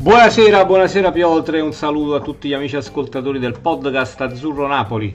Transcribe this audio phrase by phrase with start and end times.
[0.00, 5.12] Buonasera, buonasera Piotre, un saluto a tutti gli amici ascoltatori del podcast Azzurro Napoli.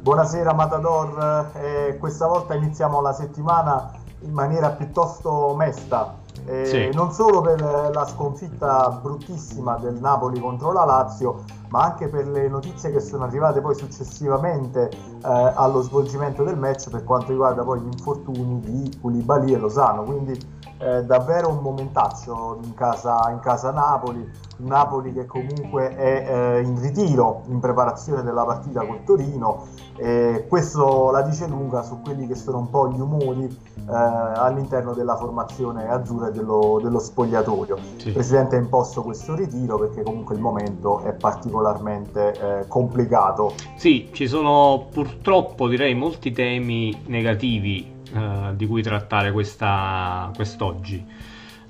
[0.00, 3.92] Buonasera Matador, eh, questa volta iniziamo la settimana
[4.22, 6.90] in maniera piuttosto mesta, eh, sì.
[6.92, 7.60] non solo per
[7.94, 13.24] la sconfitta bruttissima del Napoli contro la Lazio, ma anche per le notizie che sono
[13.24, 18.98] arrivate poi successivamente eh, allo svolgimento del match per quanto riguarda poi gli infortuni di
[19.00, 20.02] Koulibaly e Lozano.
[20.02, 24.26] Quindi eh, davvero un momentaccio in casa, in casa Napoli,
[24.58, 31.10] Napoli che comunque è eh, in ritiro in preparazione della partita col Torino e questo
[31.10, 35.88] la dice lunga su quelli che sono un po' gli umori eh, all'interno della formazione
[35.88, 37.76] azzurra e dello, dello spogliatoio.
[37.96, 38.08] Sì.
[38.08, 41.12] Il Presidente ha imposto questo ritiro perché comunque il momento è
[41.58, 43.54] particolarmente eh, complicato.
[43.76, 51.04] Sì, ci sono purtroppo direi molti temi negativi eh, di cui trattare questa, quest'oggi.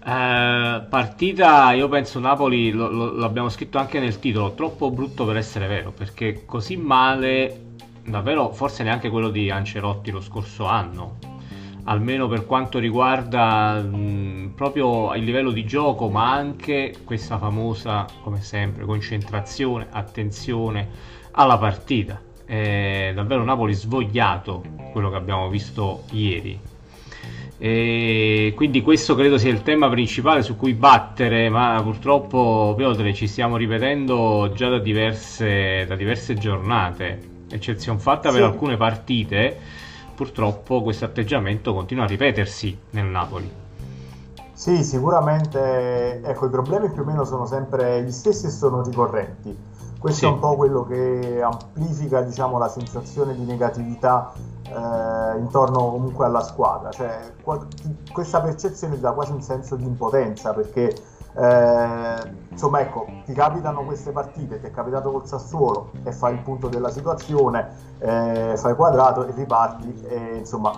[0.05, 5.37] Eh, partita, io penso Napoli, lo, lo, l'abbiamo scritto anche nel titolo, troppo brutto per
[5.37, 7.73] essere vero, perché così male,
[8.05, 11.17] davvero, forse neanche quello di Ancelotti lo scorso anno,
[11.89, 18.43] almeno per quanto riguarda mh, proprio il livello di gioco, ma anche questa famosa, come
[18.43, 20.89] sempre, concentrazione, attenzione
[21.33, 26.59] alla partita è davvero Napoli svogliato quello che abbiamo visto ieri.
[27.61, 33.27] E quindi questo credo sia il tema principale su cui battere, ma purtroppo Piotre ci
[33.27, 37.37] stiamo ripetendo già da diverse, da diverse giornate.
[37.51, 39.59] Eccezione fatta per alcune partite,
[40.19, 43.49] purtroppo questo atteggiamento continua a ripetersi nel Napoli.
[44.53, 49.57] Sì, sicuramente ecco, i problemi più o meno sono sempre gli stessi e sono ricorrenti
[49.99, 50.25] questo sì.
[50.27, 56.43] è un po' quello che amplifica diciamo, la sensazione di negatività eh, intorno comunque alla
[56.43, 56.91] squadra.
[56.91, 57.33] Cioè,
[58.13, 60.95] questa percezione dà quasi un senso di impotenza perché
[61.39, 66.41] eh, insomma ecco, ti capitano queste partite, ti è capitato col Sassuolo e fai il
[66.41, 67.69] punto della situazione,
[67.99, 70.73] eh, fai quadrato e riparti e insomma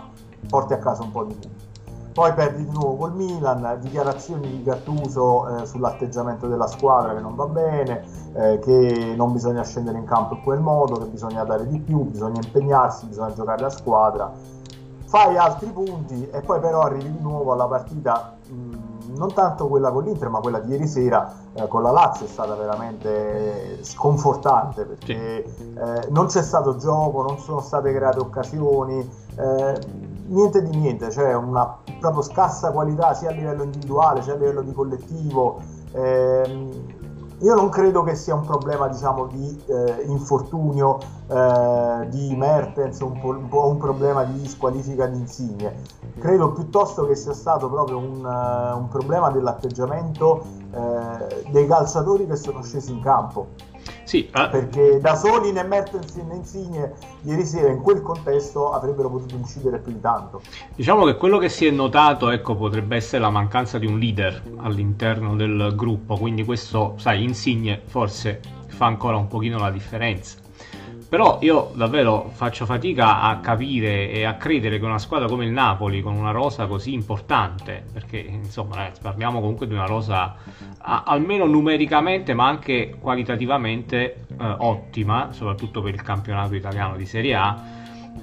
[0.48, 1.68] porti a casa un po' di punti
[2.12, 7.36] poi perdi di nuovo col Milan, dichiarazioni di Gattuso eh, sull'atteggiamento della squadra che non
[7.36, 8.04] va bene,
[8.34, 12.00] eh, che non bisogna scendere in campo in quel modo, che bisogna dare di più,
[12.00, 14.32] bisogna impegnarsi, bisogna giocare la squadra.
[15.06, 18.76] Fai altri punti e poi però arrivi di nuovo alla partita, mh,
[19.14, 22.28] non tanto quella con l'Inter, ma quella di ieri sera eh, con la Lazio è
[22.28, 29.80] stata veramente sconfortante perché eh, non c'è stato gioco, non sono state create occasioni eh,
[30.26, 34.62] niente di niente, cioè una proprio scarsa qualità sia a livello individuale sia a livello
[34.62, 35.60] di collettivo.
[35.92, 36.98] Eh,
[37.42, 43.48] io non credo che sia un problema diciamo, di eh, infortunio eh, di Mertens, un,
[43.48, 45.74] po', un problema di squalifica di Insigne.
[46.18, 52.36] Credo piuttosto che sia stato proprio un, uh, un problema dell'atteggiamento uh, dei calciatori che
[52.36, 53.48] sono scesi in campo.
[54.04, 54.48] Sì, eh.
[54.48, 59.78] Perché da soli né Mertens né Insigne ieri sera in quel contesto avrebbero potuto incidere
[59.78, 60.42] più di tanto.
[60.74, 64.42] Diciamo che quello che si è notato ecco, potrebbe essere la mancanza di un leader
[64.56, 70.39] all'interno del gruppo, quindi questo, sai, Insigne forse fa ancora un pochino la differenza.
[71.10, 75.50] Però io davvero faccio fatica a capire e a credere che una squadra come il
[75.50, 80.36] Napoli, con una rosa così importante, perché insomma eh, parliamo comunque di una rosa
[80.78, 87.34] a, almeno numericamente ma anche qualitativamente eh, ottima, soprattutto per il campionato italiano di Serie
[87.34, 87.60] A,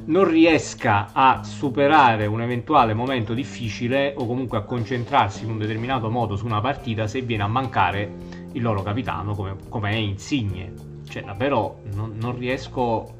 [0.05, 6.09] non riesca a superare un eventuale momento difficile o comunque a concentrarsi in un determinato
[6.09, 8.09] modo su una partita se viene a mancare
[8.53, 13.15] il loro capitano come, come è Insigne cioè, davvero non, non riesco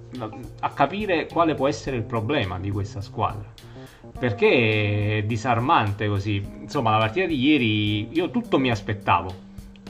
[0.60, 3.54] a capire quale può essere il problema di questa squadra
[4.18, 6.44] perché è disarmante così.
[6.62, 9.46] Insomma, la partita di ieri io tutto mi aspettavo.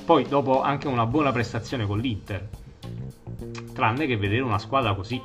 [0.05, 2.47] Poi dopo anche una buona prestazione con l'Inter.
[3.73, 5.21] Tranne che vedere una squadra così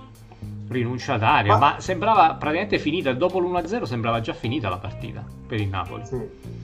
[0.68, 5.68] rinunciataria, ma, ma sembrava praticamente finita, dopo l'1-0 sembrava già finita la partita per il
[5.68, 6.06] Napoli.
[6.06, 6.61] Sì.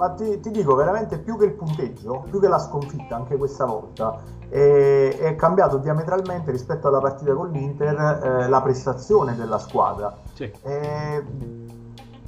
[0.00, 3.66] Ma ti, ti dico veramente più che il punteggio, più che la sconfitta anche questa
[3.66, 4.18] volta,
[4.48, 10.16] e è cambiato diametralmente rispetto alla partita con l'Inter eh, la prestazione della squadra.
[10.32, 10.50] Sì.
[10.62, 11.24] E,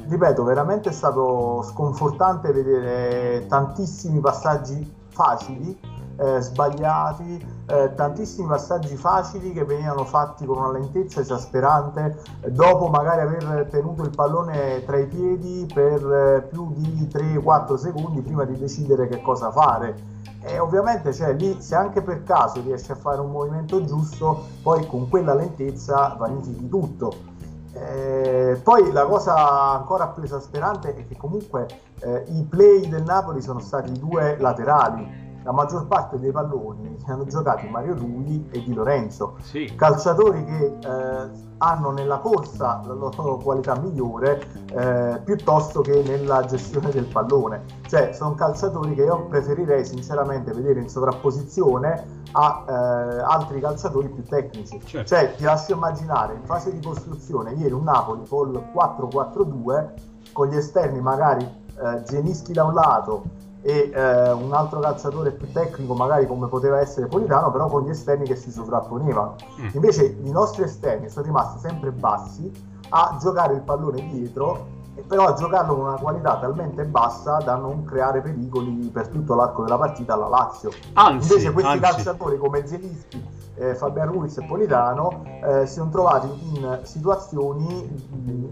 [0.07, 5.81] ripeto, veramente è stato sconfortante vedere tantissimi passaggi facili,
[6.17, 13.20] eh, sbagliati, eh, tantissimi passaggi facili che venivano fatti con una lentezza esasperante, dopo magari
[13.20, 18.59] aver tenuto il pallone tra i piedi per eh, più di 3-4 secondi prima di
[18.59, 20.12] decidere che cosa fare
[20.44, 24.85] e ovviamente cioè, lì se anche per caso riesci a fare un movimento giusto, poi
[24.87, 27.31] con quella lentezza vanifichi tutto.
[27.75, 29.35] Eh, poi la cosa
[29.70, 31.67] ancora più esasperante è che comunque
[32.00, 37.25] eh, i play del Napoli sono stati due laterali, la maggior parte dei palloni hanno
[37.27, 39.73] giocato Mario Rui e Di Lorenzo, sì.
[39.77, 44.43] calciatori che eh, hanno nella corsa la loro qualità migliore
[44.73, 47.65] eh, piuttosto che nella gestione del pallone.
[47.87, 54.25] Cioè sono calciatori che io preferirei sinceramente vedere in sovrapposizione a eh, altri calciatori più
[54.25, 54.81] tecnici.
[54.85, 55.09] Certo.
[55.09, 59.91] Cioè ti lascio immaginare in fase di costruzione ieri un Napoli col 4-4-2
[60.33, 65.50] con gli esterni magari eh, Genischi da un lato e eh, un altro calciatore più
[65.53, 69.69] tecnico magari come poteva essere Politano però con gli esterni che si sovrapponevano mm.
[69.73, 72.50] invece i nostri esterni sono rimasti sempre bassi
[72.88, 74.72] a giocare il pallone dietro
[75.06, 79.62] però a giocarlo con una qualità talmente bassa da non creare pericoli per tutto l'arco
[79.62, 81.83] della partita alla Lazio anzi, invece questi anzi.
[81.83, 87.89] calciatori come Zelischi eh, Fabian Ruiz e Politano eh, si sono trovati in situazioni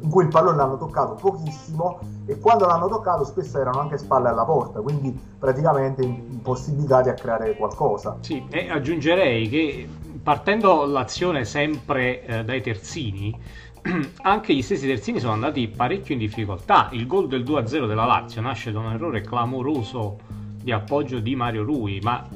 [0.02, 4.28] in cui il pallone l'hanno toccato pochissimo e quando l'hanno toccato spesso erano anche spalle
[4.28, 8.18] alla porta, quindi praticamente impossibilitati a creare qualcosa.
[8.20, 9.88] Sì, e aggiungerei che
[10.22, 13.38] partendo l'azione sempre eh, dai terzini,
[14.22, 16.88] anche gli stessi terzini sono andati parecchio in difficoltà.
[16.92, 20.18] Il gol del 2-0 della Lazio nasce da un errore clamoroso
[20.62, 22.26] di appoggio di Mario Rui, ma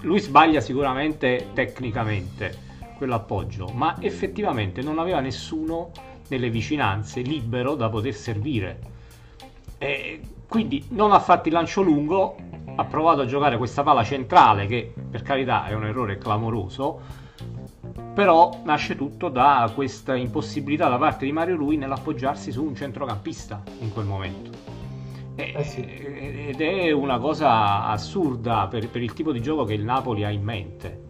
[0.00, 5.90] lui sbaglia sicuramente tecnicamente quell'appoggio, ma effettivamente non aveva nessuno
[6.28, 8.80] nelle vicinanze libero da poter servire.
[9.78, 12.36] E quindi non ha fatto il lancio lungo,
[12.74, 17.00] ha provato a giocare questa palla centrale che per carità è un errore clamoroso,
[18.14, 23.62] però nasce tutto da questa impossibilità da parte di Mario Rui nell'appoggiarsi su un centrocampista
[23.80, 24.50] in quel momento.
[25.36, 25.82] Eh sì.
[25.82, 30.30] Ed è una cosa assurda per, per, il tipo di gioco che il Napoli ha
[30.30, 31.02] in mente.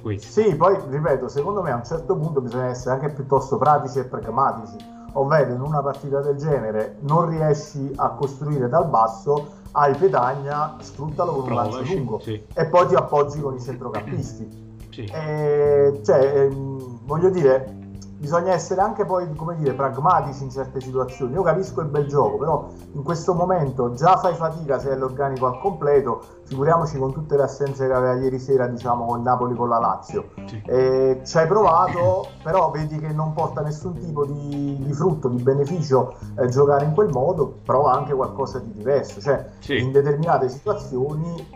[0.00, 0.40] Questo.
[0.40, 4.04] Sì, poi ripeto, secondo me a un certo punto bisogna essere anche piuttosto pratici e
[4.04, 4.76] pragmatici,
[5.12, 11.32] ovvero in una partita del genere non riesci a costruire dal basso, hai Petagna, sfruttalo
[11.32, 12.42] con Provaci, un lancio lungo sì.
[12.54, 14.65] e poi ti appoggi con i centrocampisti.
[14.96, 15.04] Sì.
[15.04, 17.76] E, cioè, ehm, voglio dire,
[18.18, 21.34] bisogna essere anche poi, come dire, pragmatici in certe situazioni.
[21.34, 25.46] Io capisco il bel gioco, però in questo momento già fai fatica se hai l'organico
[25.46, 29.68] al completo, figuriamoci con tutte le assenze che aveva ieri sera, diciamo, il Napoli con
[29.68, 30.30] la Lazio.
[30.46, 30.62] Sì.
[30.64, 35.42] E ci hai provato, però vedi che non porta nessun tipo di, di frutto, di
[35.42, 39.20] beneficio eh, giocare in quel modo, prova anche qualcosa di diverso.
[39.20, 39.78] Cioè, sì.
[39.78, 41.55] in determinate situazioni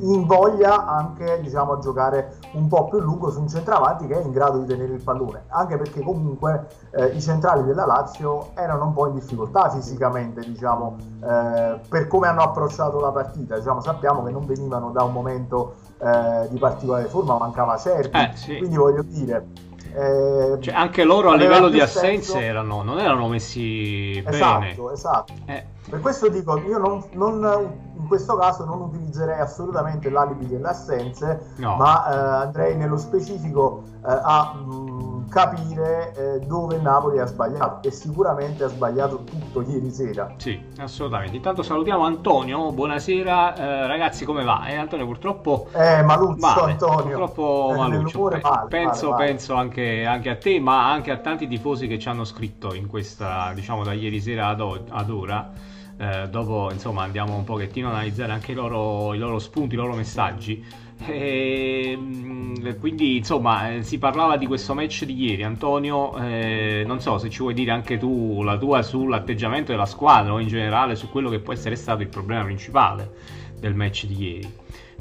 [0.00, 4.30] invoglia anche diciamo, a giocare un po' più lungo su un centravanti che è in
[4.30, 8.92] grado di tenere il pallone, anche perché comunque eh, i centrali della Lazio erano un
[8.92, 13.56] po' in difficoltà fisicamente, diciamo, eh, per come hanno approcciato la partita.
[13.56, 18.30] Diciamo, sappiamo che non venivano da un momento eh, di particolare forma, mancava Cervi, eh,
[18.34, 18.56] sì.
[18.58, 24.22] quindi voglio dire eh, cioè, anche loro a livello di assenze erano, non erano messi
[24.24, 24.70] esatto, bene.
[24.72, 25.32] Esatto, esatto.
[25.46, 25.64] Eh.
[25.88, 31.76] Per questo dico, io non, non, questo caso non utilizzerei assolutamente l'alibi delle assenze, no.
[31.76, 37.86] ma eh, andrei nello specifico eh, a mh, mm, capire eh, dove Napoli ha sbagliato
[37.86, 40.34] e sicuramente ha sbagliato tutto ieri sera.
[40.38, 41.36] Sì, assolutamente.
[41.36, 44.66] Intanto salutiamo Antonio, buonasera eh, ragazzi, come va?
[44.66, 45.68] Eh, Antonio purtroppo...
[45.72, 47.02] Eh, Maluccio male, Antonio.
[47.02, 48.22] Purtroppo Maluccio.
[48.28, 51.98] Pe- male, penso, male, penso anche, anche, a te, ma anche a tanti tifosi che
[51.98, 55.50] ci hanno scritto in questa, diciamo, da ieri sera ad, o- ad ora
[55.98, 59.78] eh, dopo insomma andiamo un pochettino a analizzare anche i loro, i loro spunti, i
[59.78, 60.64] loro messaggi.
[61.06, 67.00] E, ehm, quindi insomma eh, si parlava di questo match di ieri Antonio eh, non
[67.00, 70.96] so se ci vuoi dire anche tu la tua sull'atteggiamento della squadra o in generale
[70.96, 73.12] su quello che può essere stato il problema principale
[73.60, 74.52] del match di ieri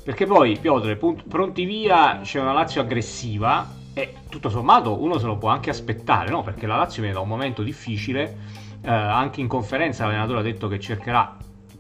[0.04, 0.96] perché poi Piotr
[1.28, 6.30] pronti via c'è una Lazio aggressiva e tutto sommato uno se lo può anche aspettare
[6.30, 6.44] no?
[6.44, 10.70] perché la Lazio viene da un momento difficile eh, anche in conferenza l'allenatore ha detto
[10.70, 11.36] che cercherà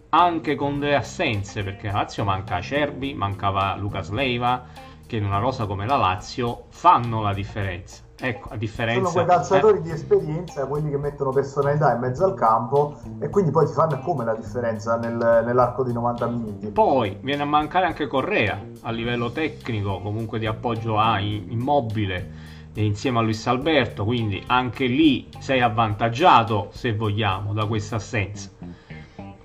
[0.09, 4.63] anche con delle assenze perché la Lazio manca Acerbi, mancava Lucas Leiva
[5.05, 8.03] che in una rosa come la Lazio fanno la differenza.
[8.19, 9.81] Ecco a differenza sono quei calciatori eh.
[9.83, 13.99] di esperienza quelli che mettono personalità in mezzo al campo e quindi poi ti fanno
[13.99, 16.67] come la differenza nel, nell'arco di 90 minuti.
[16.71, 22.46] Poi viene a mancare anche Correa a livello tecnico comunque di appoggio a immobile
[22.83, 28.49] insieme a Luis Alberto, quindi anche lì sei avvantaggiato se vogliamo da questa assenza.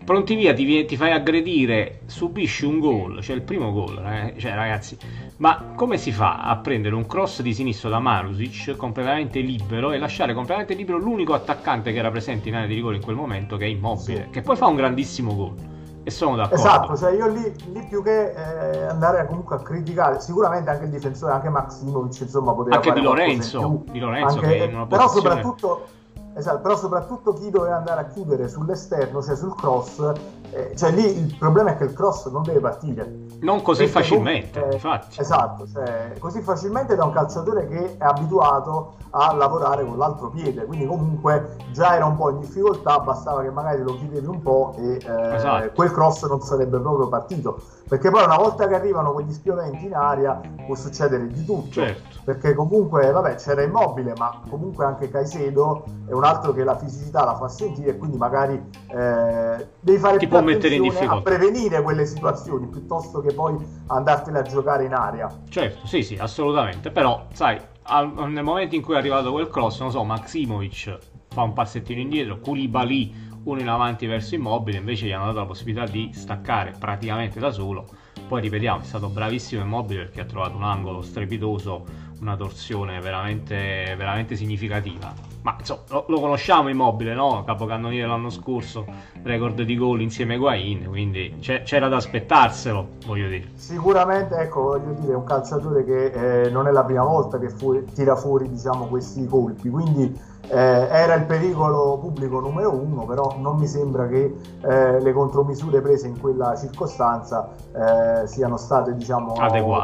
[0.04, 4.34] Pronti via, ti, ti, fai aggredire, subisci un gol, cioè il primo gol, eh?
[4.36, 4.96] cioè ragazzi,
[5.36, 9.98] ma come si fa a prendere un cross di sinistro da Marusic completamente libero e
[9.98, 13.56] lasciare completamente libero l'unico attaccante che era presente in area di rigore in quel momento,
[13.56, 14.30] che è immobile, sì.
[14.30, 15.71] che poi fa un grandissimo gol.
[16.04, 16.54] E sono d'accordo.
[16.56, 20.90] Esatto, cioè io lì, lì più che eh, andare comunque a criticare, sicuramente anche il
[20.90, 24.86] difensore, anche Maximovic, insomma, poteva anche fare Di Lorenzo, di Lorenzo anche, che in una
[24.86, 25.36] però posizione...
[25.36, 25.86] soprattutto
[26.34, 30.12] Esatto, però soprattutto chi doveva andare a chiudere sull'esterno, cioè sul cross,
[30.54, 33.10] eh, cioè lì il problema è che il cross non deve partire.
[33.40, 35.18] Non così facilmente, eh, infatti.
[35.18, 40.64] Esatto, cioè, così facilmente da un calciatore che è abituato a lavorare con l'altro piede,
[40.66, 44.74] quindi comunque già era un po' in difficoltà, bastava che magari lo chiudevi un po'
[44.76, 45.72] e eh, esatto.
[45.74, 47.60] quel cross non sarebbe proprio partito.
[47.92, 51.72] Perché poi una volta che arrivano quegli spioventi in aria può succedere di tutto.
[51.72, 52.20] Certo.
[52.24, 57.24] Perché comunque, vabbè, c'era Immobile, ma comunque anche Caicedo è un altro che la fisicità
[57.24, 58.54] la fa sentire e quindi magari
[58.86, 61.14] eh, devi fare Ti può mettere in difficoltà.
[61.14, 63.56] a prevenire quelle situazioni piuttosto che poi
[63.86, 65.28] andartene a giocare in aria.
[65.48, 66.90] Certo, sì, sì, assolutamente.
[66.90, 71.42] Però, sai, al, nel momento in cui è arrivato quel cross, non so, Maximovic fa
[71.42, 75.84] un passettino indietro, Koulibaly uno in avanti verso Immobile, invece gli hanno dato la possibilità
[75.86, 77.86] di staccare praticamente da solo.
[78.28, 81.84] Poi ripetiamo, è stato bravissimo Immobile perché ha trovato un angolo strepitoso,
[82.20, 85.31] una torsione veramente, veramente significativa.
[85.42, 87.42] Ma insomma, lo, lo conosciamo Immobile, no?
[87.44, 88.84] Capocannoniere l'anno scorso,
[89.22, 93.50] record di gol insieme a Guain, quindi c'era da aspettarselo, voglio dire.
[93.56, 97.48] Sicuramente, ecco, voglio dire, è un calciatore che eh, non è la prima volta che
[97.48, 100.16] fu- tira fuori, diciamo, questi colpi, quindi
[100.48, 105.80] eh, era il pericolo pubblico numero uno, però non mi sembra che eh, le contromisure
[105.80, 109.34] prese in quella circostanza eh, siano state diciamo,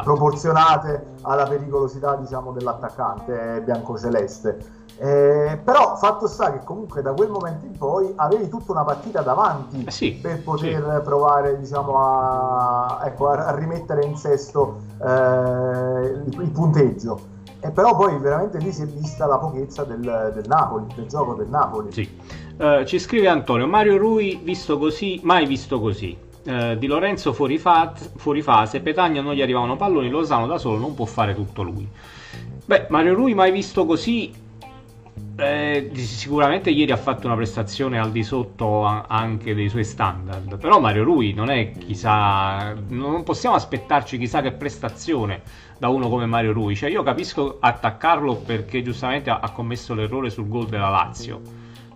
[0.05, 4.77] proporzionate alla pericolosità diciamo, dell'attaccante biancoceleste.
[5.01, 9.21] Eh, però fatto sta che comunque da quel momento in poi avevi tutta una partita
[9.21, 11.03] davanti eh sì, per poter sì.
[11.05, 15.07] provare diciamo, a, ecco, a, rimettere in sesto eh,
[16.41, 17.37] il, punteggio.
[17.61, 21.35] E però poi veramente lì si è vista la pochezza del, del Napoli, del gioco
[21.35, 21.93] del Napoli.
[21.93, 22.19] Sì.
[22.57, 26.17] Uh, ci scrive Antonio, Mario Rui visto così, mai visto così.
[26.45, 30.79] Uh, di Lorenzo fuori, fa- fuori, fase, Petagna non gli arrivavano palloni, Lozano da solo
[30.79, 31.89] non può fare tutto lui.
[32.65, 34.33] Beh, Mario Rui mai visto così,
[35.37, 40.81] eh, sicuramente ieri ha fatto una prestazione al di sotto anche dei suoi standard, però
[40.81, 45.43] Mario Rui non è chissà, non possiamo aspettarci chissà che prestazione
[45.79, 50.49] da uno come Mario Rui, cioè io capisco attaccarlo perché giustamente ha commesso l'errore sul
[50.49, 51.41] gol della Lazio,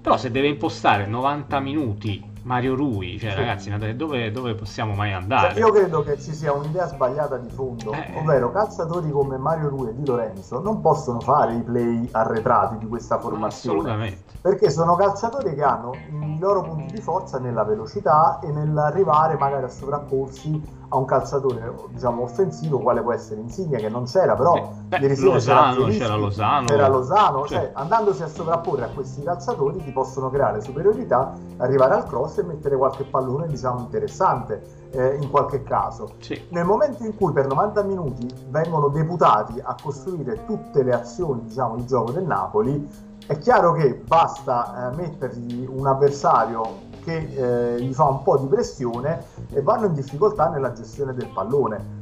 [0.00, 3.36] però se deve impostare 90 minuti Mario Rui, cioè sì.
[3.36, 5.54] ragazzi, dove, dove, possiamo mai andare?
[5.54, 8.14] Cioè, io credo che ci sia un'idea sbagliata di fondo, eh.
[8.16, 12.88] ovvero calciatori come Mario Rui e Di Lorenzo non possono fare i play arretrati di
[12.88, 13.78] questa formazione.
[13.78, 14.22] Assolutamente.
[14.40, 19.64] Perché sono calciatori che hanno i loro punti di forza nella velocità e nell'arrivare magari
[19.64, 24.72] a sovrapporsi a un calciatore diciamo offensivo quale può essere Insigne che non c'era però
[24.86, 26.66] Beh, ieri sera Lozano, c'era, c'era Lozano.
[26.66, 32.06] C'era Lozano cioè, andandosi a sovrapporre a questi calciatori ti possono creare superiorità arrivare al
[32.06, 36.10] cross e mettere qualche pallone diciamo interessante eh, in qualche caso.
[36.18, 36.40] Sì.
[36.50, 41.76] nel momento in cui per 90 minuti vengono deputati a costruire tutte le azioni diciamo
[41.76, 47.92] di gioco del Napoli è chiaro che basta eh, mettergli un avversario che eh, gli
[47.92, 52.00] fa un po' di pressione e vanno in difficoltà nella gestione del pallone.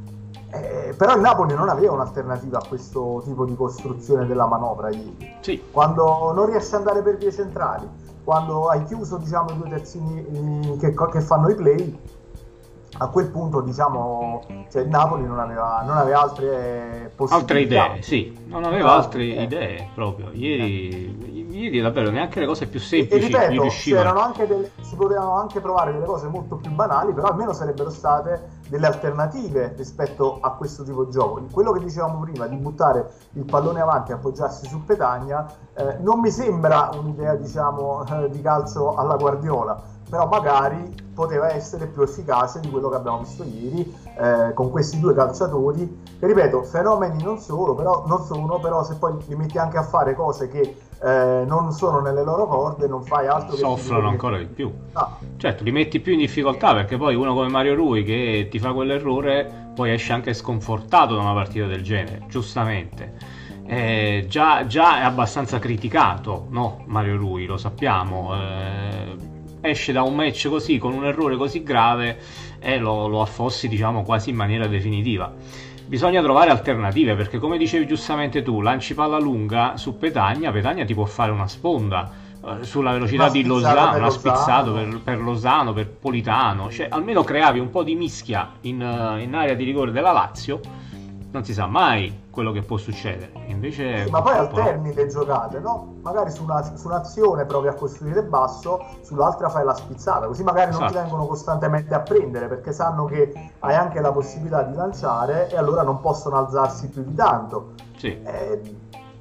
[0.53, 5.37] Eh, però il Napoli non aveva un'alternativa a questo tipo di costruzione della manovra ieri.
[5.39, 5.63] Sì.
[5.71, 7.87] Quando non riesci ad andare per vie centrali,
[8.23, 11.99] quando hai chiuso diciamo, i due terzini che, che fanno i play,
[12.97, 17.35] a quel punto diciamo cioè, il Napoli non aveva, non aveva altre possibilità.
[17.35, 18.39] Altre idee sì.
[18.47, 19.43] Non aveva altre eh.
[19.43, 20.29] idee proprio.
[20.33, 25.59] Ieri, ieri davvero neanche le cose più semplici e, e ripeto, delle, si potevano anche
[25.59, 30.83] provare delle cose molto più banali però almeno sarebbero state delle alternative rispetto a questo
[30.83, 31.41] tipo di gioco.
[31.51, 36.19] Quello che dicevamo prima di buttare il pallone avanti e appoggiarsi su Petagna eh, non
[36.19, 42.69] mi sembra un'idea diciamo di calcio alla Guardiola però magari poteva essere più efficace di
[42.69, 47.73] quello che abbiamo visto ieri eh, con questi due calciatori che ripeto fenomeni non solo
[47.75, 51.71] però, non sono però se poi li metti anche a fare cose che eh, non
[51.71, 55.17] sono nelle loro corde non fai altro che soffrono ancora di più ah.
[55.37, 58.73] certo li metti più in difficoltà perché poi uno come Mario Rui che ti fa
[58.73, 65.03] quell'errore poi esce anche sconfortato da una partita del genere giustamente eh, già, già, è
[65.03, 66.83] abbastanza criticato no?
[66.87, 69.30] Mario Rui lo sappiamo eh,
[69.61, 72.19] esce da un match così con un errore così grave
[72.59, 75.31] e lo, lo affossi diciamo quasi in maniera definitiva.
[75.85, 80.93] Bisogna trovare alternative perché come dicevi giustamente tu lanci palla lunga su Petagna Petagna ti
[80.93, 82.09] può fare una sponda
[82.43, 86.71] eh, sulla velocità una di Lozano una spizzata per, per, Lozano per Politano.
[86.71, 88.75] Cioè almeno creavi un po' di mischia in,
[89.21, 90.59] in area di rigore della Lazio
[91.31, 93.31] non si sa mai quello che può succedere.
[93.47, 95.95] Invece, sì, ma poi alterni le giocate, no?
[96.01, 100.71] Magari su, una, su, un'azione provi a costruire basso, sull'altra fai la spizzata, così magari
[100.71, 100.91] non esatto.
[100.91, 105.57] ti vengono costantemente a prendere perché sanno che hai anche la possibilità di lanciare e
[105.57, 107.73] allora non possono alzarsi più di tanto.
[107.95, 108.21] Sì.
[108.21, 108.61] Eh,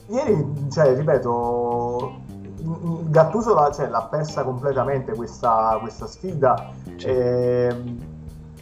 [0.08, 2.28] ieri, cioè, ripeto,
[2.62, 6.72] Gattuso l'ha, cioè, l'ha persa completamente questa, questa sfida.
[6.96, 7.06] Sì.
[7.06, 7.76] Eh,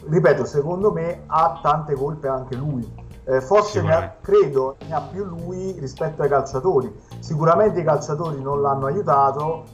[0.07, 5.01] ripeto, secondo me ha tante colpe anche lui eh, forse ne ha, credo ne ha
[5.01, 6.91] più lui rispetto ai calciatori.
[7.19, 9.65] Sicuramente i calciatori non l'hanno aiutato,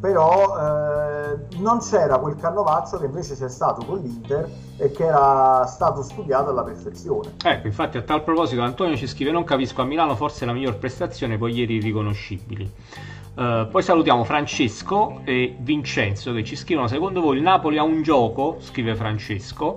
[0.00, 5.64] però eh, non c'era quel cannovaccio che invece c'è stato con l'Inter e che era
[5.66, 7.34] stato studiato alla perfezione.
[7.42, 10.76] Ecco, infatti a tal proposito Antonio ci scrive non capisco a Milano forse la miglior
[10.76, 12.70] prestazione, poi ieri riconoscibili.
[13.34, 18.00] Uh, poi salutiamo Francesco e Vincenzo che ci scrivono secondo voi il Napoli ha un
[18.00, 19.76] gioco, scrive Francesco,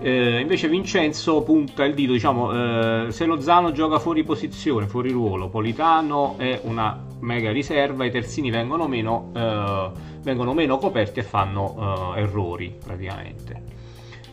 [0.00, 5.48] eh, invece Vincenzo punta il dito, diciamo, eh, se Lozano gioca fuori posizione, fuori ruolo,
[5.48, 9.90] Politano è una mega riserva, i terzini vengono meno, eh,
[10.22, 13.70] vengono meno coperti e fanno eh, errori praticamente.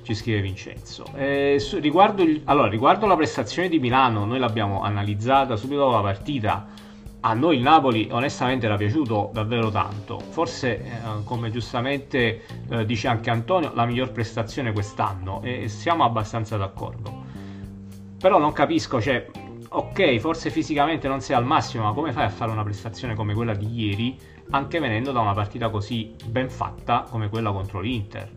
[0.02, 1.06] Ci scrive Vincenzo.
[1.16, 5.96] Eh, su, riguardo, il, allora, riguardo la prestazione di Milano, noi l'abbiamo analizzata subito dopo
[5.96, 6.68] la partita
[7.22, 10.20] a noi il Napoli onestamente era piaciuto davvero tanto.
[10.20, 10.90] Forse, eh,
[11.26, 17.28] come giustamente eh, dice anche Antonio, la miglior prestazione quest'anno e siamo abbastanza d'accordo.
[18.18, 19.26] Però non capisco, cioè,
[19.68, 23.34] ok, forse fisicamente non sei al massimo, ma come fai a fare una prestazione come
[23.34, 24.18] quella di ieri,
[24.52, 28.30] anche venendo da una partita così ben fatta come quella contro l'Inter?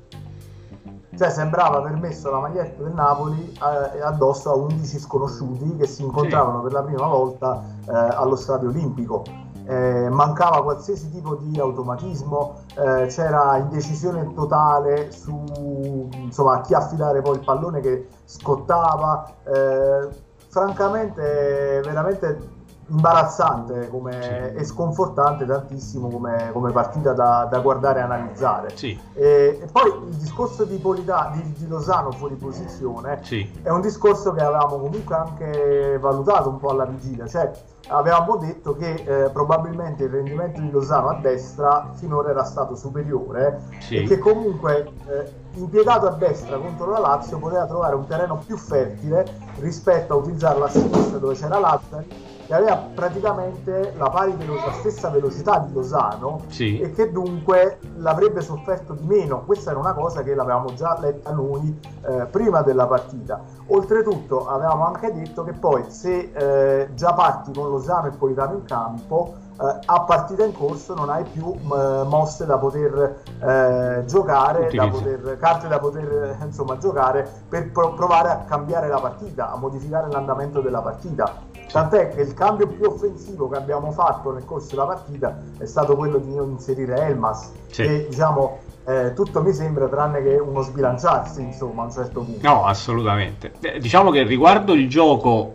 [1.16, 6.02] Cioè sembrava aver messo la maglietta del Napoli eh, addosso a 11 sconosciuti che si
[6.02, 6.62] incontravano sì.
[6.64, 9.23] per la prima volta eh, allo stadio olimpico.
[9.64, 17.37] Eh, mancava qualsiasi tipo di automatismo, eh, c'era indecisione totale su insomma, chi affidare poi
[17.37, 19.31] il pallone che scottava.
[19.45, 22.62] Eh, francamente, veramente
[22.92, 24.61] imbarazzante come, sì.
[24.61, 28.76] e sconfortante tantissimo come, come partita da, da, guardare e analizzare.
[28.76, 28.99] Sì.
[29.14, 33.50] E, e, poi il discorso di, Polita, di, di Lozano fuori posizione sì.
[33.62, 37.50] è un discorso che avevamo comunque anche valutato un po' alla vigilia, cioè
[37.88, 43.61] avevamo detto che eh, probabilmente il rendimento di Lozano a destra finora era stato superiore
[43.88, 48.57] e che comunque eh, impiegato a destra contro la Lazio poteva trovare un terreno più
[48.57, 49.26] fertile
[49.59, 54.73] rispetto a utilizzarlo a sinistra dove c'era Lazzari che aveva praticamente la, pari velo- la
[54.73, 56.79] stessa velocità di Lozano sì.
[56.79, 59.43] e che dunque l'avrebbe sofferto di meno.
[59.47, 63.41] Questa era una cosa che l'avevamo già letta noi eh, prima della partita.
[63.69, 68.65] Oltretutto avevamo anche detto che poi se eh, già parti con Lozano e Politano in
[68.65, 74.71] campo, eh, a partita in corso non hai più eh, mosse da poter eh, giocare,
[74.71, 79.57] da poter, carte da poter insomma, giocare per pro- provare a cambiare la partita, a
[79.57, 81.51] modificare l'andamento della partita.
[81.72, 85.96] Tant'è che il cambio più offensivo che abbiamo fatto nel corso della partita è stato
[85.96, 87.82] quello di non inserire Elmas, sì.
[87.82, 92.46] che diciamo eh, tutto mi sembra tranne che uno sbilanciarsi insomma a un certo punto.
[92.46, 93.52] No, assolutamente.
[93.61, 95.52] Eh, diciamo che riguardo il gioco,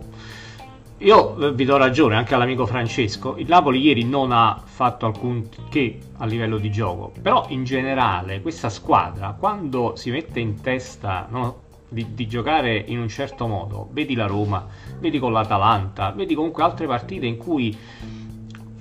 [0.98, 5.48] io eh, vi do ragione anche all'amico Francesco, il Napoli ieri non ha fatto alcun
[5.68, 11.26] che a livello di gioco, però in generale questa squadra quando si mette in testa...
[11.30, 13.88] No, di, di, giocare in un certo modo.
[13.92, 14.66] Vedi la Roma,
[14.98, 17.76] vedi con l'Atalanta, vedi comunque altre partite in cui,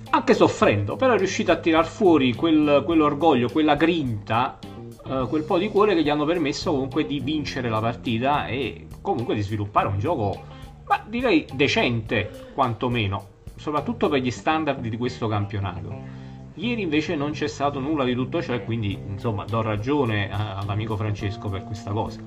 [0.10, 4.60] anche soffrendo, però è riuscito a tirar fuori quel, quell'orgoglio, quella grinta,
[5.06, 8.88] eh, quel po' di cuore che gli hanno permesso comunque di vincere la partita e
[9.02, 10.44] comunque di sviluppare un gioco,
[10.86, 16.26] ma direi decente, quantomeno, soprattutto per gli standard di questo campionato.
[16.56, 20.96] Ieri invece non c'è stato nulla di tutto ciò e quindi insomma do ragione all'amico
[20.96, 22.20] Francesco per questa cosa.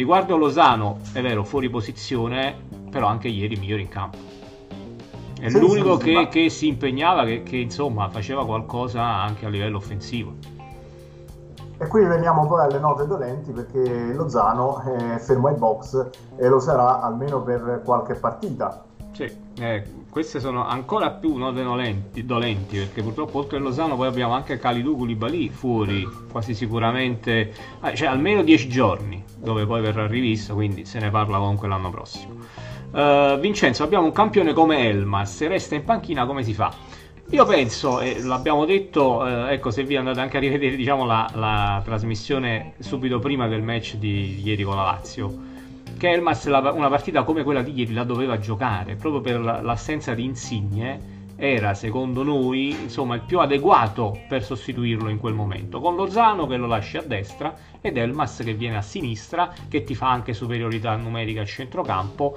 [0.00, 2.56] Riguardo Lozano, è vero, fuori posizione,
[2.90, 4.16] però anche ieri migliore in campo.
[5.38, 6.28] È sì, l'unico sì, che, ma...
[6.28, 10.32] che, si impegnava, che, che, insomma faceva qualcosa anche a livello offensivo.
[11.76, 16.60] E qui veniamo poi alle note dolenti perché Lozano è fermo ai box e lo
[16.60, 18.82] sarà almeno per qualche partita.
[19.20, 19.30] Sì,
[19.60, 24.32] eh, queste sono ancora più note dolenti, dolenti, perché purtroppo oltre a Lozano poi abbiamo
[24.32, 27.52] anche Kalidou Koulibaly fuori quasi sicuramente,
[27.82, 31.90] eh, cioè almeno 10 giorni dove poi verrà rivisto, quindi se ne parla comunque l'anno
[31.90, 32.32] prossimo.
[32.92, 36.72] Uh, Vincenzo, abbiamo un campione come Elmas, se resta in panchina come si fa?
[37.28, 41.30] Io penso, e l'abbiamo detto, eh, ecco se vi andate anche a rivedere diciamo, la,
[41.34, 45.49] la, trasmissione subito prima del match di ieri con la Lazio,
[45.96, 50.24] che Elmas una partita come quella di ieri la doveva giocare, proprio per l'assenza di
[50.24, 56.46] Insigne, era secondo noi insomma, il più adeguato per sostituirlo in quel momento, con Lozano
[56.46, 60.34] che lo lasci a destra ed Elmas che viene a sinistra, che ti fa anche
[60.34, 62.36] superiorità numerica al centrocampo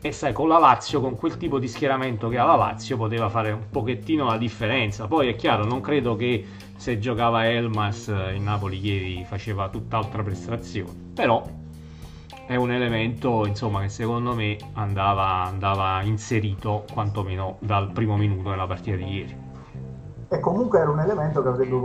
[0.00, 3.30] e sai, con la Lazio, con quel tipo di schieramento che ha la Lazio, poteva
[3.30, 5.06] fare un pochettino la differenza.
[5.06, 6.44] Poi è chiaro, non credo che
[6.76, 10.92] se giocava Elmas in Napoli ieri faceva tutt'altra prestazione.
[11.14, 11.42] Però
[12.46, 18.66] è un elemento insomma, che secondo me andava, andava inserito quantomeno dal primo minuto nella
[18.66, 19.43] partita di ieri
[20.28, 21.76] e comunque era un elemento che avrebbe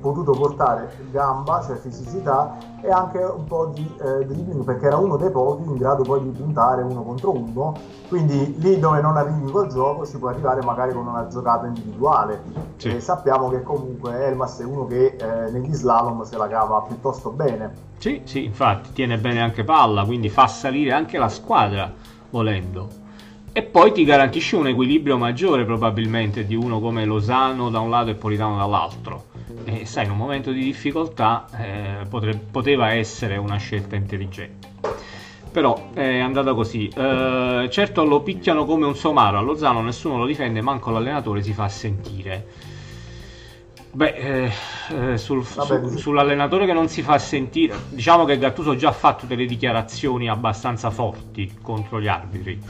[0.00, 5.16] potuto portare gamba, cioè fisicità e anche un po' di eh, dribbling perché era uno
[5.16, 7.74] dei pochi in grado poi di puntare uno contro uno.
[8.08, 12.66] Quindi lì dove non arrivi col gioco si può arrivare magari con una giocata individuale.
[12.78, 12.94] Sì.
[12.94, 17.30] e sappiamo che comunque Elmas è uno che eh, negli slalom se la cava piuttosto
[17.30, 17.86] bene.
[17.98, 21.92] Sì, sì, infatti tiene bene anche palla quindi fa salire anche la squadra
[22.30, 22.97] volendo
[23.52, 28.10] e poi ti garantisce un equilibrio maggiore probabilmente di uno come Lozano da un lato
[28.10, 29.24] e Politano dall'altro.
[29.64, 34.68] E sai, in un momento di difficoltà eh, potre, poteva essere una scelta intelligente.
[35.50, 36.88] Però è andata così.
[36.88, 41.52] Eh, certo lo picchiano come un somaro a Lozano, nessuno lo difende, manco l'allenatore si
[41.52, 42.46] fa sentire.
[43.90, 44.52] Beh, eh,
[45.12, 49.24] eh sul, su, sull'allenatore che non si fa sentire, diciamo che Gattuso ha già fatto
[49.24, 52.60] delle dichiarazioni abbastanza forti contro gli arbitri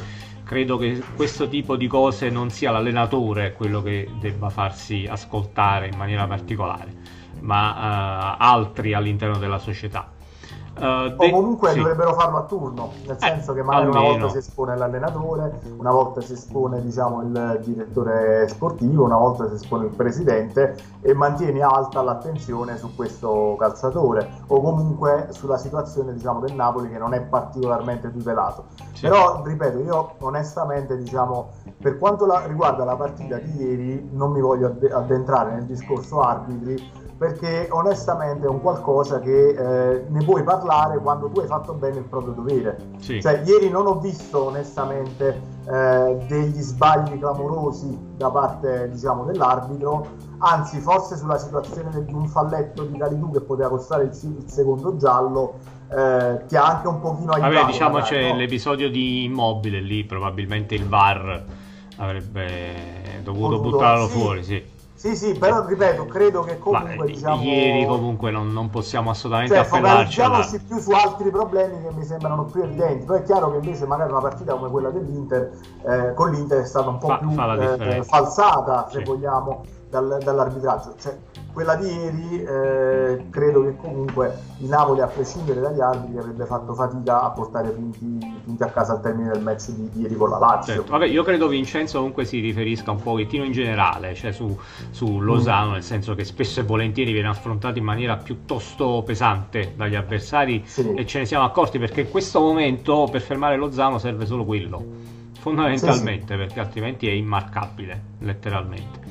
[0.48, 5.96] credo che questo tipo di cose non sia l'allenatore quello che debba farsi ascoltare in
[5.98, 6.90] maniera particolare,
[7.40, 10.10] ma uh, altri all'interno della società.
[10.78, 11.78] Uh, de- o comunque sì.
[11.78, 14.00] dovrebbero farlo a turno, nel eh, senso che magari almeno.
[14.00, 19.48] una volta si espone l'allenatore, una volta si espone diciamo, il direttore sportivo, una volta
[19.48, 26.12] si espone il presidente e mantieni alta l'attenzione su questo calciatore o comunque sulla situazione
[26.12, 28.66] diciamo, del Napoli che non è particolarmente tutelato.
[28.92, 29.02] Sì.
[29.02, 34.40] Però ripeto, io onestamente diciamo, per quanto la, riguarda la partita di ieri non mi
[34.40, 40.98] voglio addentrare nel discorso arbitri perché onestamente è un qualcosa che eh, ne puoi parlare
[40.98, 42.78] quando tu hai fatto bene il proprio dovere.
[42.98, 43.20] Sì.
[43.20, 50.06] Cioè, ieri non ho visto onestamente eh, degli sbagli clamorosi da parte diciamo, dell'arbitro,
[50.38, 54.96] anzi forse sulla situazione di un falletto di Calidou che poteva costare il, il secondo
[54.96, 55.54] giallo
[55.90, 57.54] eh, ti ha anche un pochino aiutato.
[57.54, 58.36] Vabbè, diciamo magari, c'è no?
[58.36, 61.44] l'episodio di Immobile lì, probabilmente il VAR
[61.96, 64.18] avrebbe dovuto Voluto, buttarlo sì.
[64.18, 64.76] fuori, sì.
[64.98, 67.40] Sì, sì, però ripeto, credo che comunque Ma, diciamo...
[67.40, 70.44] Ieri comunque non, non possiamo assolutamente cioè, appellarci alla...
[70.66, 73.06] più su altri problemi che mi sembrano più evidenti.
[73.06, 75.52] Poi è chiaro che invece magari una partita come quella dell'Inter,
[75.86, 79.04] eh, con l'Inter è stata un po' fa, più fa eh, falsata, se sì.
[79.04, 80.94] vogliamo, dal, dall'arbitraggio.
[80.98, 81.16] Cioè,
[81.52, 86.74] quella di ieri eh, credo che comunque il Napoli, a prescindere dagli arbitri, avrebbe fatto
[86.74, 90.30] fatica a portare punti, punti a casa al termine del match di, di ieri con
[90.30, 90.74] la Lazio.
[90.74, 90.92] Certo.
[90.92, 94.56] Vabbè, io credo Vincenzo comunque si riferisca un pochettino in generale, cioè su,
[94.90, 95.72] su Lozano, mm.
[95.72, 100.94] nel senso che spesso e volentieri viene affrontato in maniera piuttosto pesante dagli avversari sì.
[100.94, 104.80] e ce ne siamo accorti perché in questo momento per fermare Lozano serve solo quello,
[105.40, 106.46] fondamentalmente, sì, sì.
[106.46, 109.07] perché altrimenti è immarcabile, letteralmente.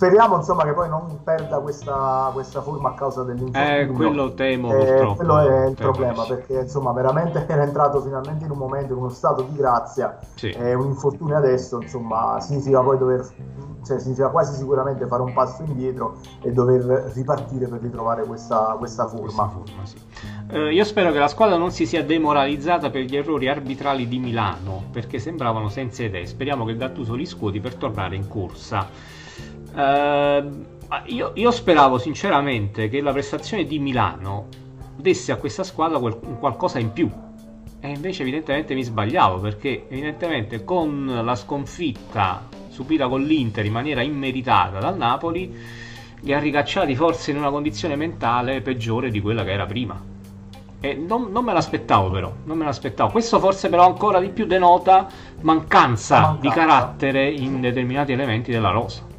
[0.00, 3.80] Speriamo insomma che poi non perda questa, questa forma a causa dell'infortunio.
[3.80, 5.14] Eh, quello temo eh, purtroppo.
[5.16, 9.10] Quello è il problema perché insomma veramente era entrato finalmente in un momento, in uno
[9.10, 10.48] stato di grazia sì.
[10.52, 13.28] e un infortunio adesso insomma significa poi dover,
[13.84, 19.06] cioè significa quasi sicuramente fare un passo indietro e dover ripartire per ritrovare questa, questa
[19.06, 19.48] forma.
[19.48, 19.96] Questa forma sì.
[20.50, 24.18] eh, io spero che la squadra non si sia demoralizzata per gli errori arbitrali di
[24.18, 26.24] Milano perché sembravano senza idee.
[26.24, 29.18] Speriamo che Gattuso li scuoti per tornare in corsa.
[29.72, 34.48] Uh, io, io, speravo sinceramente che la prestazione di Milano
[34.96, 37.10] desse a questa squadra quel, qualcosa in più.
[37.80, 44.02] E invece evidentemente mi sbagliavo perché evidentemente con la sconfitta subita con l'Inter in maniera
[44.02, 45.54] immeritata dal Napoli
[46.20, 50.08] li ha ricacciati forse in una condizione mentale peggiore di quella che era prima.
[50.82, 53.10] E non, non me l'aspettavo però, non me l'aspettavo.
[53.10, 55.08] Questo forse però ancora di più denota
[55.40, 56.40] mancanza, mancanza.
[56.40, 59.09] di carattere in determinati elementi della rosa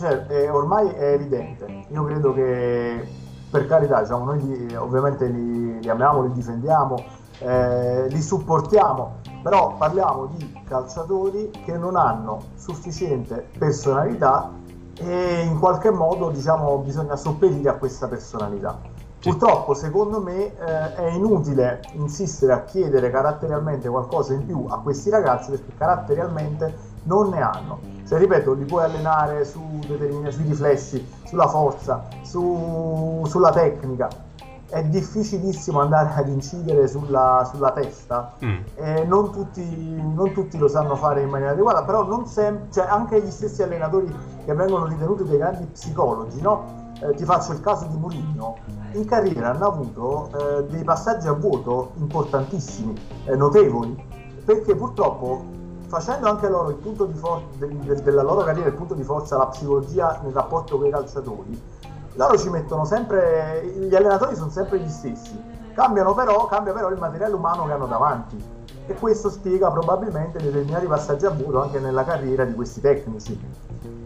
[0.00, 1.84] cioè, è, ormai è evidente.
[1.88, 3.06] Io credo che,
[3.50, 7.04] per carità, diciamo, noi li, ovviamente li, li, amiamo, li difendiamo,
[7.40, 14.50] eh, li supportiamo, però parliamo di calciatori che non hanno sufficiente personalità
[14.98, 18.78] e in qualche modo diciamo, bisogna sopperire a questa personalità.
[19.20, 25.10] Purtroppo, secondo me, eh, è inutile insistere a chiedere caratterialmente qualcosa in più a questi
[25.10, 27.99] ragazzi perché caratterialmente non ne hanno.
[28.10, 34.08] Cioè, ripeto, li puoi allenare su sui riflessi, sulla forza, su, sulla tecnica.
[34.68, 38.58] È difficilissimo andare ad incidere sulla, sulla testa mm.
[38.74, 42.88] e non tutti, non tutti, lo sanno fare in maniera adeguata, però non sem- cioè
[42.88, 44.12] anche gli stessi allenatori
[44.44, 46.88] che vengono ritenuti dei grandi psicologi, no?
[47.00, 48.56] Eh, ti faccio il caso di Mourinho,
[48.94, 52.92] in carriera hanno avuto eh, dei passaggi a vuoto importantissimi,
[53.26, 53.96] eh, notevoli,
[54.44, 55.58] perché purtroppo
[55.90, 59.02] facendo anche loro il punto di for- de- de- della loro carriera il punto di
[59.02, 61.62] forza la psicologia nel rapporto con i calciatori,
[62.14, 65.36] loro ci mettono sempre, gli allenatori sono sempre gli stessi,
[65.74, 68.58] cambiano però, cambia però il materiale umano che hanno davanti.
[68.86, 73.38] E questo spiega probabilmente determinati passaggi a vuoto anche nella carriera di questi tecnici.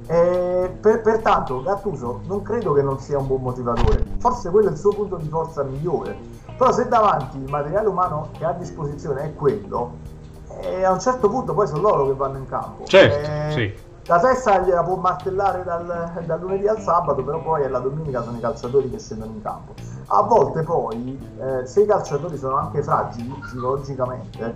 [0.07, 4.79] Per, pertanto Gattuso non credo che non sia un buon motivatore, forse quello è il
[4.79, 6.17] suo punto di forza migliore,
[6.57, 10.13] però se davanti il materiale umano che ha a disposizione è quello,
[10.61, 12.85] e a un certo punto poi sono loro che vanno in campo.
[12.85, 13.93] Certo, e sì.
[14.07, 18.37] La testa gliela può martellare dal, dal, lunedì al sabato, però poi alla domenica sono
[18.37, 19.73] i calciatori che scendono in campo.
[20.09, 24.55] A volte poi, eh, se i calciatori sono anche fragili psicologicamente,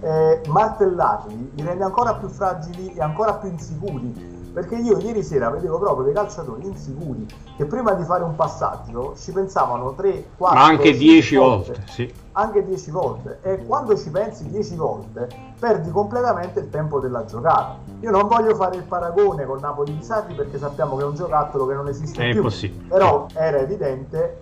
[0.00, 5.50] eh, martellarli li rende ancora più fragili e ancora più insicuri perché io ieri sera
[5.50, 10.58] vedevo proprio dei calciatori insicuri che prima di fare un passaggio ci pensavano 3, 4,
[10.58, 12.14] ma anche 10 volte, volte sì.
[12.32, 13.38] anche 10 volte.
[13.42, 17.78] E quando ci pensi 10 volte perdi completamente il tempo della giocata.
[18.00, 21.14] Io non voglio fare il paragone con Napoli di Sarri perché sappiamo che è un
[21.14, 22.42] giocattolo che non esiste è più.
[22.42, 22.88] possibile.
[22.88, 24.38] però era evidente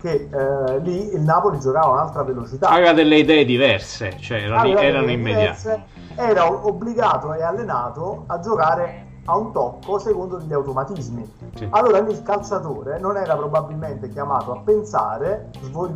[0.00, 2.68] che eh, lì il Napoli giocava a un'altra velocità.
[2.68, 5.84] Aveva delle idee diverse cioè erano, erano immediate.
[6.14, 11.30] era obbligato e allenato a giocare a un tocco secondo degli automatismi.
[11.54, 11.68] Sì.
[11.70, 15.92] Allora lì il calciatore non era probabilmente chiamato a pensare, svol-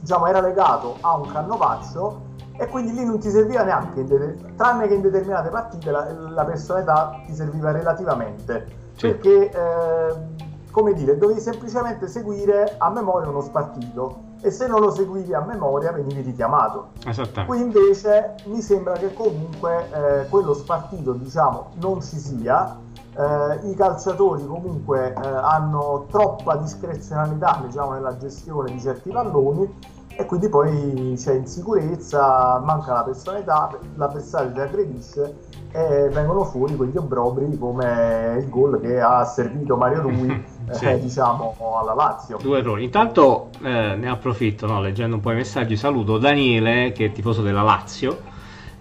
[0.00, 4.04] diciamo era legato a un cannovaccio e quindi lì non ti serviva neanche,
[4.56, 9.08] tranne che in determinate partite la, la personalità ti serviva relativamente, sì.
[9.08, 10.14] perché eh,
[10.70, 15.40] come dire, dovevi semplicemente seguire a memoria uno spartito e se non lo seguivi a
[15.40, 16.88] memoria venivi richiamato.
[17.46, 22.76] Qui invece mi sembra che comunque eh, quello spartito diciamo non ci sia,
[23.16, 30.26] eh, i calciatori comunque eh, hanno troppa discrezionalità diciamo, nella gestione di certi palloni e
[30.26, 35.36] quindi poi c'è insicurezza, manca la personalità, l'avversario ti aggredisce
[35.72, 40.84] e vengono fuori quegli obbrobri come il gol che ha servito Mario Rui sì.
[40.86, 42.38] eh, diciamo alla Lazio.
[42.40, 42.84] Due errori.
[42.84, 47.42] Intanto eh, ne approfitto no, leggendo un po' i messaggi saluto Daniele che è tifoso
[47.42, 48.30] della Lazio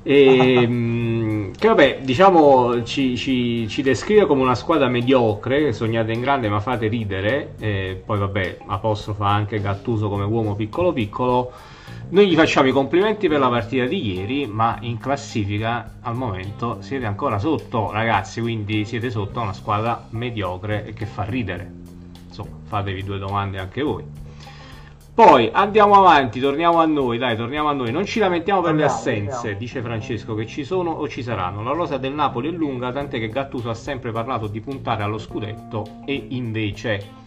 [0.04, 6.22] e, mm, che vabbè diciamo ci, ci, ci, descrive come una squadra mediocre sognate in
[6.22, 11.52] grande ma fate ridere e poi vabbè apostrofa anche Gattuso come uomo piccolo piccolo
[12.10, 16.82] noi gli facciamo i complimenti per la partita di ieri, ma in classifica al momento
[16.82, 21.72] siete ancora sotto, ragazzi, quindi siete sotto una squadra mediocre e che fa ridere.
[22.28, 24.04] Insomma, fatevi due domande anche voi.
[25.24, 27.92] Poi andiamo avanti, torniamo a noi, dai, torniamo a noi.
[27.92, 31.62] Non ci lamentiamo per le assenze, dice Francesco, che ci sono o ci saranno.
[31.62, 35.20] La rosa del Napoli è lunga, tant'è che Gattuso ha sempre parlato di puntare allo
[35.20, 37.21] scudetto e invece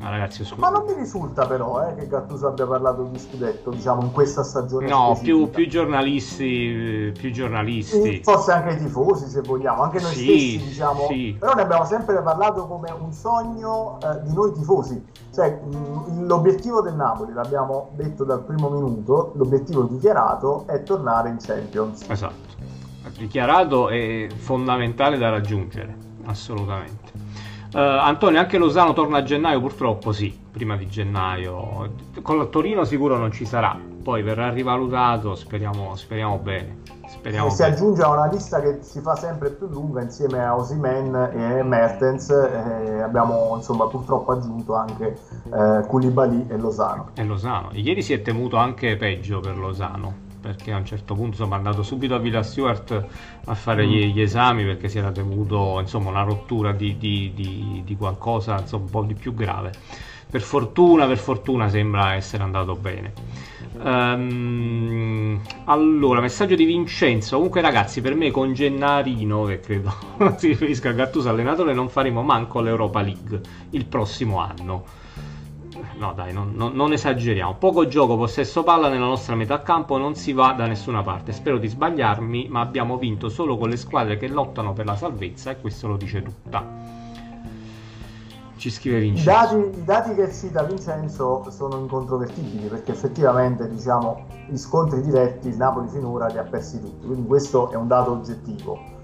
[0.00, 0.60] Ah, ragazzi, scusa.
[0.60, 4.42] Ma non mi risulta però eh, che Gattuso abbia parlato di scudetto, diciamo, in questa
[4.42, 4.88] stagione.
[4.88, 8.20] No, più, più, giornalisti, più giornalisti.
[8.22, 11.06] Forse anche i tifosi, se vogliamo, anche noi sì, stessi, diciamo.
[11.08, 11.36] Sì.
[11.38, 15.02] Però ne abbiamo sempre parlato come un sogno eh, di noi tifosi.
[15.32, 21.38] Cioè, mh, l'obiettivo del Napoli, l'abbiamo detto dal primo minuto, l'obiettivo dichiarato è tornare in
[21.38, 22.04] Champions.
[22.08, 22.44] Esatto.
[23.16, 27.12] Dichiarato è fondamentale da raggiungere, assolutamente.
[27.72, 30.12] Uh, Antonio, anche Lozano torna a gennaio purtroppo?
[30.12, 31.90] Sì, prima di gennaio.
[32.22, 36.82] Con Torino sicuro non ci sarà, poi verrà rivalutato, speriamo, speriamo bene.
[37.08, 40.56] Speriamo e si aggiunge a una lista che si fa sempre più lunga insieme a
[40.56, 42.30] Osimen e Mertens.
[42.30, 45.16] E abbiamo insomma purtroppo aggiunto anche
[45.52, 47.10] eh, Koulibaly e Lozano.
[47.14, 47.70] E Lozano.
[47.72, 51.82] Ieri si è temuto anche peggio per Lozano perché a un certo punto è andato
[51.82, 53.04] subito a Villa Stewart
[53.44, 53.90] a fare mm.
[53.90, 58.56] gli, gli, esami perché si era temuto insomma, una rottura di, di, di, di qualcosa
[58.60, 59.72] insomma, un po' di più grave.
[60.28, 63.12] Per fortuna, per fortuna sembra essere andato bene.
[63.78, 67.36] Um, allora, messaggio di Vincenzo.
[67.36, 69.92] Comunque, ragazzi, per me con Gennarino, che credo
[70.36, 75.04] si riferisca a Gattuso allenatore, non faremo manco l'Europa League il prossimo anno
[75.98, 77.54] no dai, non, non, non, esageriamo.
[77.54, 81.32] Poco gioco, possesso palla nella nostra metà campo, non si va da nessuna parte.
[81.32, 85.50] Spero di sbagliarmi, ma abbiamo vinto solo con le squadre che lottano per la salvezza
[85.50, 86.64] e questo lo dice tutta.
[88.56, 89.30] Ci scrive Vincenzo.
[89.30, 95.48] I dati, I dati che cita Vincenzo sono incontrovertibili perché effettivamente diciamo, gli scontri diretti
[95.48, 98.94] il Napoli finora li ha persi tutti, quindi questo è un dato oggettivo.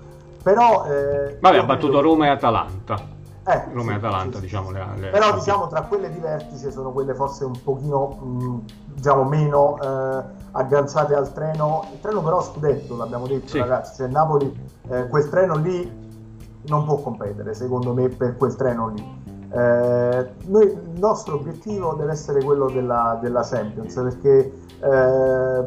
[0.42, 3.20] Però, eh, Vabbè, ha battuto Roma e Atalanta.
[3.44, 4.70] Eh, Roma e Atalanta, sì, diciamo.
[4.70, 9.24] Le, le, Però diciamo tra quelle di vertice sono quelle forse un pochino mh, diciamo
[9.24, 11.85] meno eh, agganciate al treno.
[11.92, 13.59] Il treno però scudetto, l'abbiamo detto sì.
[13.59, 14.55] ragazzi, cioè Napoli
[14.88, 16.11] eh, quel treno lì
[16.64, 19.20] non può competere secondo me per quel treno lì.
[19.55, 25.64] Eh, noi, il nostro obiettivo deve essere quello della, della Champions perché eh,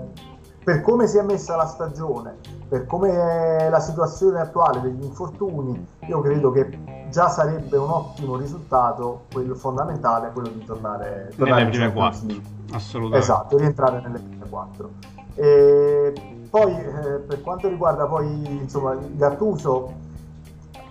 [0.66, 5.86] per come si è messa la stagione, per come è la situazione attuale degli infortuni,
[6.08, 11.70] io credo che già sarebbe un ottimo risultato, quello fondamentale, quello di tornare, tornare nelle
[11.70, 12.36] prime quattro.
[12.72, 13.24] Assolutamente.
[13.24, 14.90] Esatto, rientrare nelle prime quattro.
[15.36, 16.14] E
[16.50, 19.94] poi eh, per quanto riguarda poi insomma Gattuso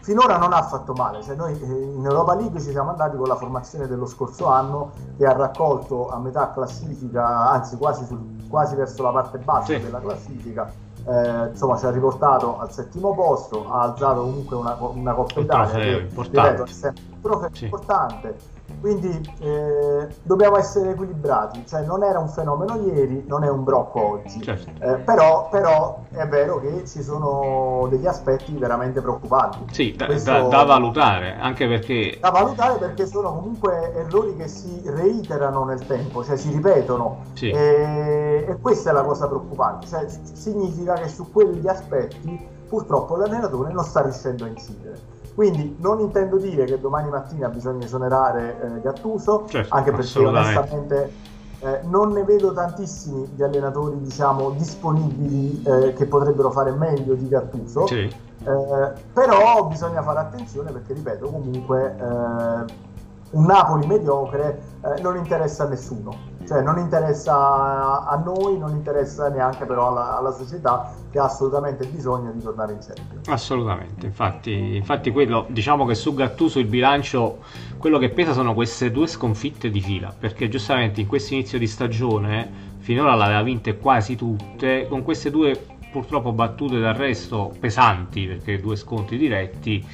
[0.03, 3.27] finora non ha fatto male, cioè noi eh, in Europa League ci siamo andati con
[3.27, 8.75] la formazione dello scorso anno che ha raccolto a metà classifica, anzi quasi, sul, quasi
[8.75, 9.81] verso la parte bassa sì.
[9.81, 10.73] della classifica,
[11.07, 15.75] eh, insomma ci ha riportato al settimo posto, ha alzato comunque una, una Coppa Italia
[15.75, 17.65] che ripeto, è sempre un trofeo sì.
[17.65, 23.65] importante quindi eh, dobbiamo essere equilibrati, cioè non era un fenomeno ieri, non è un
[23.65, 24.71] brocco oggi, certo.
[24.85, 29.73] eh, però, però, è vero che ci sono degli aspetti veramente preoccupanti.
[29.73, 32.19] Sì, da, da, da, valutare, anche perché...
[32.21, 37.51] Da valutare perché sono comunque errori che si reiterano nel tempo, cioè si ripetono sì.
[37.51, 43.73] e, e questa è la cosa preoccupante, cioè significa che su quegli aspetti purtroppo l'allenatore
[43.73, 45.13] non sta riuscendo a incidere.
[45.35, 51.13] Quindi non intendo dire che domani mattina bisogna esonerare eh, Gattuso, certo, anche perché onestamente
[51.59, 57.27] eh, non ne vedo tantissimi di allenatori diciamo, disponibili eh, che potrebbero fare meglio di
[57.27, 57.87] Gattuso.
[57.87, 58.03] Sì.
[58.47, 62.93] Eh, però bisogna fare attenzione perché, ripeto, comunque eh,
[63.35, 69.29] un Napoli mediocre eh, non interessa a nessuno cioè non interessa a noi, non interessa
[69.29, 73.29] neanche però alla, alla, società che ha assolutamente bisogno di tornare in Champions.
[73.29, 77.39] Assolutamente, infatti, infatti quello, diciamo che su Gattuso il bilancio,
[77.79, 81.67] quello che pesa sono queste due sconfitte di fila, perché giustamente in questo inizio di
[81.67, 85.59] stagione finora l'aveva vinte quasi tutte, con queste due
[85.91, 89.87] purtroppo battute d'arresto pesanti, perché due scontri diretti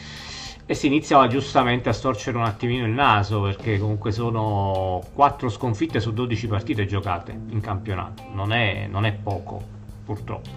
[0.71, 5.99] e si iniziava giustamente a storcere un attimino il naso perché comunque sono 4 sconfitte
[5.99, 9.61] su 12 partite giocate in campionato, non è, non è poco
[10.05, 10.49] purtroppo.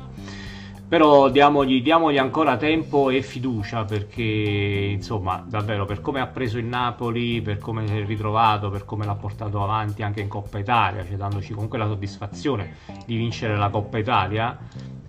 [0.88, 6.66] Però diamogli, diamogli, ancora tempo e fiducia perché insomma davvero per come ha preso il
[6.66, 11.04] Napoli, per come si è ritrovato, per come l'ha portato avanti anche in Coppa Italia,
[11.04, 12.76] cioè dandoci comunque la soddisfazione
[13.08, 14.60] di vincere la Coppa Italia,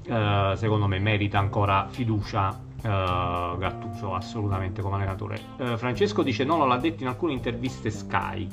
[0.03, 5.41] eh, secondo me merita ancora fiducia uh, Gattuso assolutamente come allenatore.
[5.59, 8.47] Uh, Francesco dice no, l'ha detto in alcune interviste Sky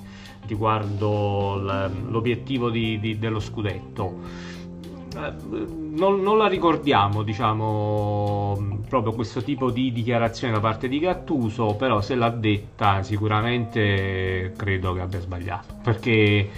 [0.48, 1.56] riguardo
[2.10, 4.50] l'obiettivo di, di, dello scudetto.
[5.15, 11.76] Uh, non, non, la ricordiamo, diciamo, proprio questo tipo di dichiarazione da parte di Gattuso,
[11.76, 16.50] però se l'ha detta sicuramente credo che abbia sbagliato, perché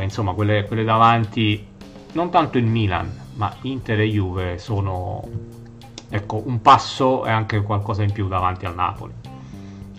[0.00, 1.66] insomma quelle, quelle davanti,
[2.12, 5.22] non tanto il Milan, ma Inter e Juve sono
[6.10, 9.12] ecco, un passo e anche qualcosa in più davanti al Napoli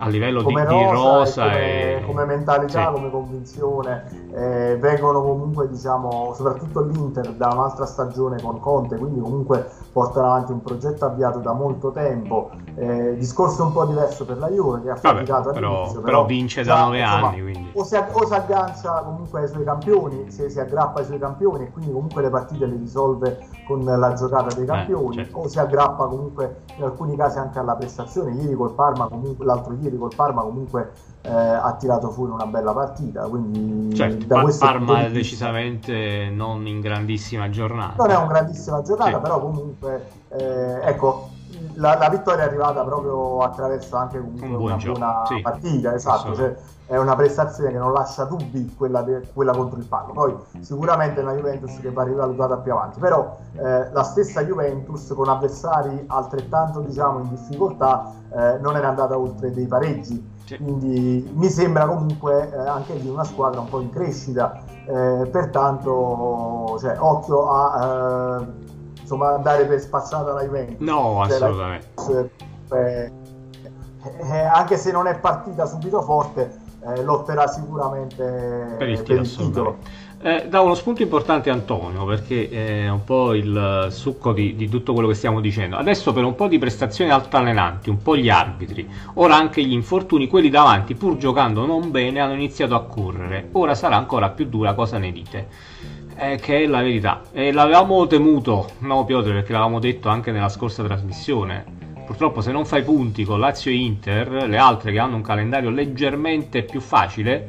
[0.04, 2.04] a livello come di, rosa, di rosa come, e...
[2.06, 2.93] come mentalità, sì.
[2.93, 9.70] come convinzione, eh, vengono comunque, diciamo, soprattutto l'Inter da un'altra stagione con Conte, quindi comunque
[9.91, 12.52] portano avanti un progetto avviato da molto tempo.
[12.76, 16.63] Eh, discorso un po' diverso per la Juve che ha faticato però, però, però vince
[16.63, 17.41] da nove anni.
[17.41, 17.72] Quindi.
[17.74, 21.65] O, si, o si aggancia comunque ai suoi campioni, se si aggrappa ai suoi campioni
[21.65, 25.39] e quindi comunque le partite le risolve con la giocata dei eh, campioni, eh, certo.
[25.39, 28.32] o si aggrappa comunque in alcuni casi anche alla prestazione.
[28.32, 32.73] Ieri col Parma, comunque, l'altro ieri col Parma comunque eh, ha tirato fuori una bella
[32.73, 33.23] partita.
[33.27, 37.95] Quindi certo, da questo Parma è decisamente non in grandissima giornata.
[37.97, 39.21] Non è una grandissima giornata, sì.
[39.21, 41.29] però comunque eh, ecco.
[41.73, 44.97] La, la, vittoria è arrivata proprio attraverso anche un una gioco.
[44.97, 46.55] buona sì, partita, esatto, cioè,
[46.91, 50.12] è una prestazione che non lascia dubbi quella, de, quella contro il Parma.
[50.12, 55.13] Poi sicuramente è una Juventus che va rivalutata più avanti, però eh, la stessa Juventus
[55.15, 61.47] con avversari altrettanto diciamo in difficoltà eh, non era andata oltre dei pareggi quindi mi
[61.47, 67.49] sembra comunque eh, anche lì una squadra un po' in crescita, eh, pertanto cioè, occhio
[67.49, 70.86] a eh, insomma, andare per spacciata la Juventus.
[70.86, 71.88] No, cioè, assolutamente.
[72.67, 73.12] La, eh,
[74.32, 79.36] eh, anche se non è partita subito forte, eh, lotterà sicuramente per il, per il
[79.36, 79.78] titolo.
[80.24, 84.94] Eh, dà uno spunto importante Antonio perché è un po' il succo di, di, tutto
[84.94, 85.78] quello che stiamo dicendo.
[85.78, 90.28] Adesso per un po' di prestazioni altalenanti, un po' gli arbitri, ora anche gli infortuni,
[90.28, 93.50] quelli davanti pur giocando non bene hanno iniziato a correre.
[93.54, 95.47] Ora sarà ancora più dura, cosa ne dite?
[96.16, 97.22] Eh, che è la verità.
[97.32, 101.80] E l'avevamo temuto, no Piotr, perché l'avevamo detto anche nella scorsa trasmissione.
[102.12, 105.70] Purtroppo se non fai punti con Lazio e Inter, le altre che hanno un calendario
[105.70, 107.47] leggermente più facile,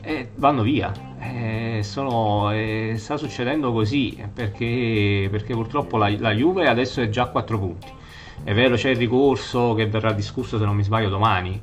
[0.00, 6.66] eh, vanno via eh, sono, eh, sta succedendo così perché, perché purtroppo la, la, Juve
[6.66, 7.86] adesso è già a 4 punti.
[8.42, 11.62] È vero, c'è il ricorso che verrà discusso, se non mi sbaglio, domani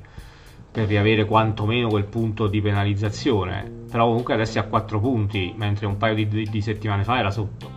[0.72, 3.70] per riavere quantomeno quel punto di penalizzazione.
[3.91, 7.30] Però comunque adesso è a 4 punti, mentre un paio di, di settimane fa era
[7.30, 7.77] sotto.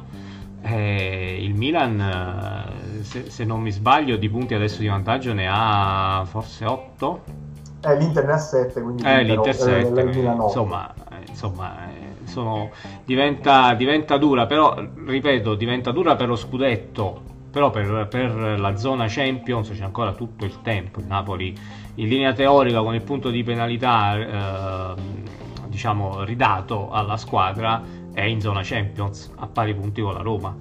[0.63, 5.49] Eh, il Milan, eh, se, se, non mi sbaglio, di punti adesso di vantaggio ne
[5.51, 7.23] ha forse 8.
[7.83, 10.93] Eh, l'Inter ne ha 7, quindi eh, l'Inter 7, eh, insomma,
[11.27, 11.77] insomma
[12.25, 12.71] sono,
[13.05, 14.75] diventa, diventa dura, però
[15.07, 20.45] ripeto, diventa dura per lo scudetto però per, per, la zona Champions c'è ancora tutto
[20.45, 21.01] il tempo.
[21.01, 21.53] Il Napoli
[21.97, 25.03] in linea teorica con il punto di penalità eh,
[25.67, 27.83] diciamo ridato alla squadra
[28.13, 30.57] è in zona Champions a pari punti con la Roma.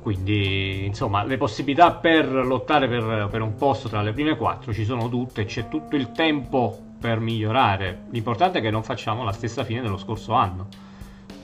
[0.00, 4.84] Quindi insomma le possibilità per lottare per, per un posto tra le prime quattro ci
[4.84, 8.04] sono tutte, c'è tutto il tempo per migliorare.
[8.10, 10.88] L'importante è che non facciamo la stessa fine dello scorso anno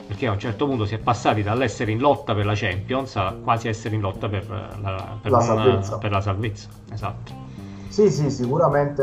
[0.07, 3.35] perché a un certo punto si è passati dall'essere in lotta per la Champions a
[3.43, 5.99] quasi essere in lotta per la, per la, salvezza.
[5.99, 6.69] Per la salvezza.
[6.93, 7.33] Esatto.
[7.89, 9.03] Sì, sì, sicuramente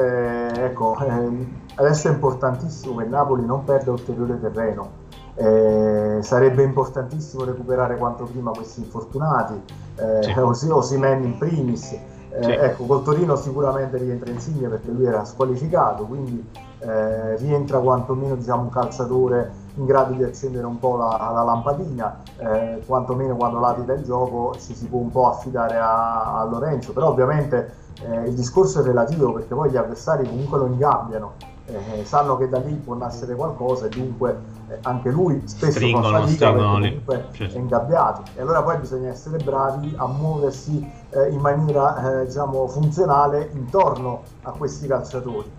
[0.56, 5.02] ecco, eh, adesso è importantissimo che Napoli non perda ulteriore terreno.
[5.36, 9.62] Eh, sarebbe importantissimo recuperare quanto prima questi infortunati,
[9.96, 10.70] eh, sì.
[10.70, 11.92] Osimen in primis.
[11.92, 12.52] Eh, sì.
[12.52, 16.44] Ecco, col Torino sicuramente rientra Insigne perché lui era squalificato, quindi
[16.80, 22.22] eh, rientra quantomeno diciamo, un calciatore in grado di accendere un po' la, la lampadina,
[22.38, 26.92] eh, quantomeno quando latita il gioco ci si può un po' affidare a, a Lorenzo,
[26.92, 31.34] però ovviamente eh, il discorso è relativo perché poi gli avversari comunque lo ingabbiano,
[31.66, 34.38] eh, sanno che da lì può nascere qualcosa e dunque
[34.68, 37.56] eh, anche lui spesso stringono, fa fatica comunque certo.
[37.56, 42.68] è ingabbiato e allora poi bisogna essere bravi a muoversi eh, in maniera eh, diciamo
[42.68, 45.52] funzionale intorno a questi calciatori.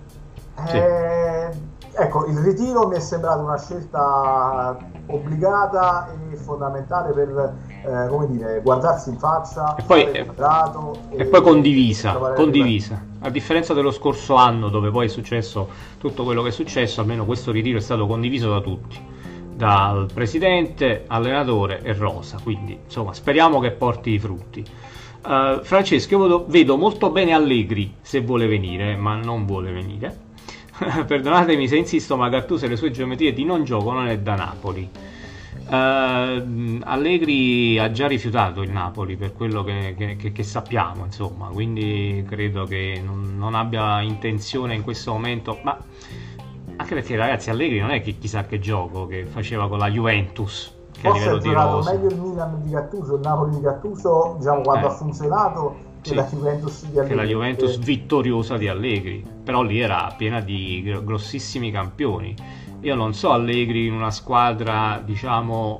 [0.66, 0.78] Sì.
[1.96, 4.76] Ecco, il ritiro mi è sembrato una scelta
[5.06, 10.26] obbligata e fondamentale per eh, come dire, guardarsi in faccia e poi, e,
[11.10, 13.12] e poi condivisa, condivisa.
[13.20, 15.68] A differenza dello scorso anno dove poi è successo
[15.98, 18.98] tutto quello che è successo, almeno questo ritiro è stato condiviso da tutti,
[19.54, 22.38] dal presidente, allenatore e Rosa.
[22.42, 24.64] Quindi insomma speriamo che porti i frutti.
[25.24, 30.24] Uh, Francesco, io vedo molto bene Allegri se vuole venire, ma non vuole venire
[31.06, 34.34] perdonatemi se insisto, ma Gattuso e le sue geometrie di non gioco non è da
[34.34, 34.88] Napoli.
[35.66, 42.22] Uh, Allegri ha già rifiutato il Napoli per quello che, che, che sappiamo, insomma, quindi
[42.28, 45.78] credo che non, non, abbia intenzione in questo momento, ma
[46.76, 50.72] anche perché ragazzi Allegri non è che chissà che gioco che faceva con la Juventus.
[50.92, 54.60] Che Forse a livello di meglio il Milan di Gattuso, il Napoli di Gattuso, diciamo,
[54.60, 54.90] quando eh.
[54.90, 57.08] ha funzionato sì, la Juventus di Allegri.
[57.08, 62.34] Che la Juventus vittoriosa di Allegri, però lì era piena di grossissimi campioni.
[62.84, 65.78] Io non so Allegri in una squadra, diciamo,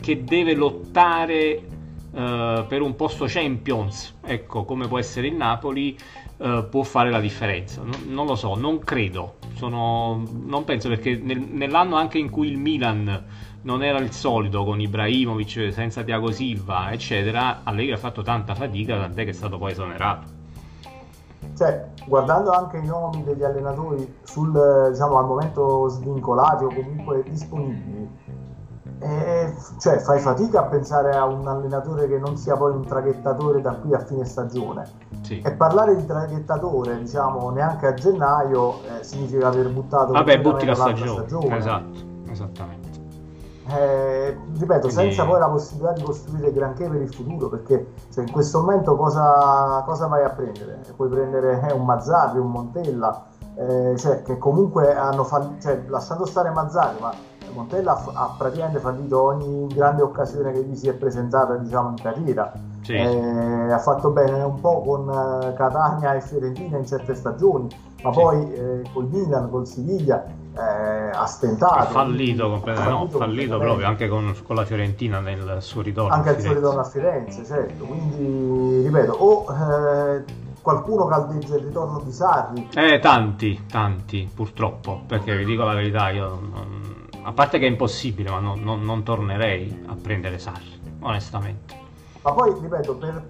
[0.00, 1.62] che deve lottare
[2.10, 5.94] uh, per un posto Champions, ecco, come può essere il Napoli,
[6.38, 7.82] uh, può fare la differenza.
[7.82, 9.34] Non, non lo so, non credo.
[9.56, 13.24] Sono, non penso perché nel, nell'anno anche in cui il Milan
[13.60, 17.60] non era il solito con Ibrahimovic senza Tiago Silva, eccetera.
[17.62, 20.35] Allegri ha fatto tanta fatica, tant'è che è stato poi esonerato.
[21.56, 28.08] Cioè, guardando anche i nomi degli allenatori sul, diciamo, al momento svincolati o comunque disponibili,
[28.98, 33.60] eh, cioè, fai fatica a pensare a un allenatore che non sia poi un traghettatore
[33.60, 34.86] da qui a fine stagione.
[35.22, 35.40] Sì.
[35.40, 40.74] E parlare di traghettatore, diciamo, neanche a gennaio eh, significa aver buttato Vabbè, butti la
[40.74, 41.26] stagione.
[41.26, 41.56] stagione.
[41.56, 41.98] Esatto,
[42.30, 42.85] esattamente
[43.68, 44.90] eh, ripeto, Quindi...
[44.90, 48.96] senza poi la possibilità di costruire granché per il futuro, perché cioè, in questo momento
[48.96, 50.80] cosa, cosa, vai a prendere?
[50.94, 56.26] Puoi prendere eh, un Mazzarri, un Montella, eh, cioè, che comunque hanno fallito, cioè, lasciando
[56.26, 57.12] stare Mazzarri, ma
[57.54, 61.96] Montella ha, ha, praticamente fallito ogni grande occasione che gli si è presentata diciamo, in
[61.96, 62.52] carriera.
[62.82, 62.92] Sì.
[62.92, 67.68] Eh, ha fatto bene un po' con eh, Catania e Fiorentina in certe stagioni,
[68.02, 68.20] ma sì.
[68.20, 70.24] poi eh, col Milan, col Siviglia
[70.56, 71.74] eh, ha stentato.
[71.74, 76.14] Ha fallito, completamente, no, fallito, fallito proprio anche con, con, la Fiorentina nel suo ritorno.
[76.14, 77.84] Anche al suo ritorno a Firenze, certo.
[77.84, 80.24] Quindi, ripeto, o eh,
[80.62, 82.68] qualcuno caldeggia il ritorno di Sarri.
[82.74, 87.68] Eh, tanti, tanti, purtroppo, perché vi dico la verità, io non, a parte che è
[87.68, 91.84] impossibile, ma non, non, non tornerei a prendere Sarri, onestamente.
[92.22, 93.22] Ma poi, ripeto, per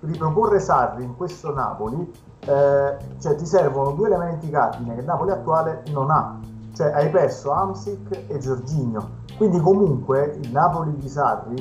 [0.00, 2.10] riproporre Sarri in questo Napoli,
[2.40, 6.40] eh, cioè ti servono due elementi cardine che Napoli attuale non ha.
[6.82, 9.20] Cioè hai perso Amsic e Giorginio.
[9.36, 11.54] Quindi comunque il Napoli di Sarri,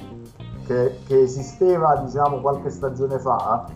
[0.65, 3.67] che, che esisteva diciamo qualche stagione fa,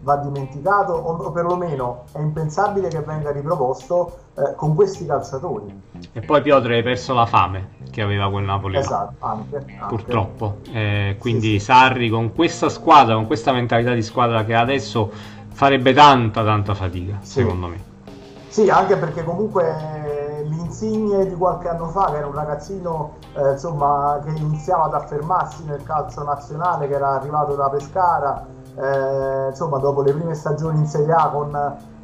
[0.00, 5.82] va dimenticato o, perlomeno è impensabile che venga riproposto eh, con questi calciatori.
[6.12, 8.78] E poi Piotr hai perso la fame che aveva quel Napoli.
[8.78, 9.84] Esatto, anche, anche.
[9.86, 10.56] Purtroppo.
[10.72, 11.64] Eh, quindi sì, sì.
[11.66, 15.10] Sarri con questa squadra, con questa mentalità di squadra che ha adesso
[15.48, 17.40] farebbe tanta tanta fatica, sì.
[17.40, 17.92] secondo me.
[18.48, 20.23] Sì, anche perché comunque
[20.74, 25.64] Insigne di qualche anno fa, che era un ragazzino eh, insomma, che iniziava ad affermarsi
[25.66, 28.44] nel calcio nazionale, che era arrivato da Pescara,
[28.74, 31.54] eh, insomma, dopo le prime stagioni in Serie A con,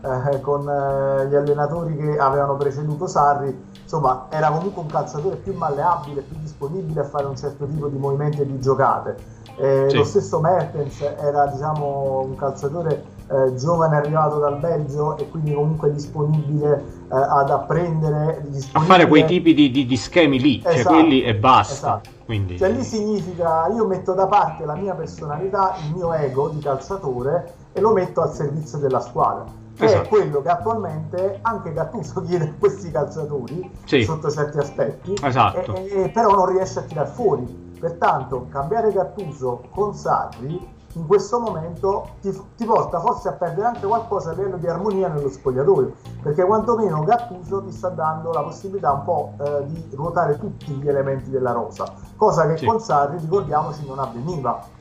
[0.03, 5.53] eh, con eh, gli allenatori che avevano preceduto Sarri, insomma, era comunque un calciatore più
[5.57, 9.16] malleabile, più disponibile a fare un certo tipo di movimenti e di giocate.
[9.57, 9.97] Eh, sì.
[9.97, 15.93] Lo stesso Mertens era diciamo, un calciatore eh, giovane arrivato dal Belgio e quindi comunque
[15.93, 20.89] disponibile eh, ad apprendere a fare quei tipi di, di, di schemi lì, cioè esatto,
[20.89, 21.72] cioè quelli e basta.
[21.72, 22.11] Esatto.
[22.24, 22.59] Quindi...
[22.59, 27.55] Cioè lì significa io metto da parte la mia personalità, il mio ego di calciatore
[27.72, 29.45] e lo metto al servizio della squadra.
[29.76, 30.05] Che esatto.
[30.05, 34.03] è quello che attualmente anche Gattuso chiede a questi calciatori sì.
[34.03, 35.74] sotto certi aspetti, esatto.
[35.74, 37.68] e, e, però non riesce a tirar fuori.
[37.81, 43.86] Pertanto cambiare Gattuso con Sarri in questo momento ti, ti, porta forse a perdere anche
[43.86, 48.93] qualcosa a livello di armonia nello spogliatoio, perché quantomeno Gattuso ti sta dando la possibilità
[48.93, 52.66] un po' eh, di ruotare tutti gli elementi della rosa, cosa che sì.
[52.66, 54.78] con Sarri, ricordiamoci, non avveniva.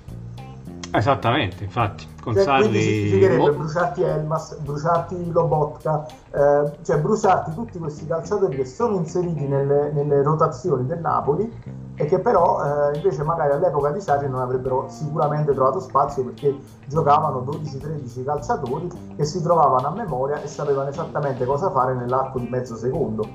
[0.91, 2.61] Esattamente, infatti, con cioè, Sarri...
[2.61, 3.53] Quindi significherebbe oh.
[3.53, 10.23] bruciarti Elmas, bruciarti Lobotka, eh, cioè bruciarti tutti questi calciatori che sono inseriti nelle, nelle
[10.23, 15.53] rotazioni del Napoli e che però eh, invece magari all'epoca di Sarri non avrebbero sicuramente
[15.53, 18.87] trovato spazio perché giocavano 12-13 calciatori
[19.17, 23.27] che si trovavano a memoria e sapevano esattamente cosa fare nell'arco di mezzo secondo.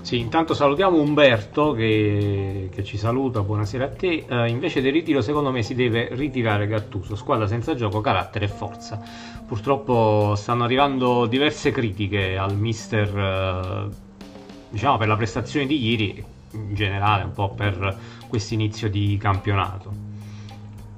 [0.00, 4.26] Sì, intanto salutiamo Umberto che, che ci saluta, buonasera a te.
[4.28, 8.48] Uh, invece del ritiro secondo me si deve ritirare Gattuso, squadra senza gioco, carattere e
[8.48, 9.00] forza.
[9.46, 13.94] Purtroppo stanno arrivando diverse critiche al mister, uh,
[14.70, 17.96] diciamo per la prestazione di ieri, in generale un po' per
[18.28, 20.12] questo inizio di campionato.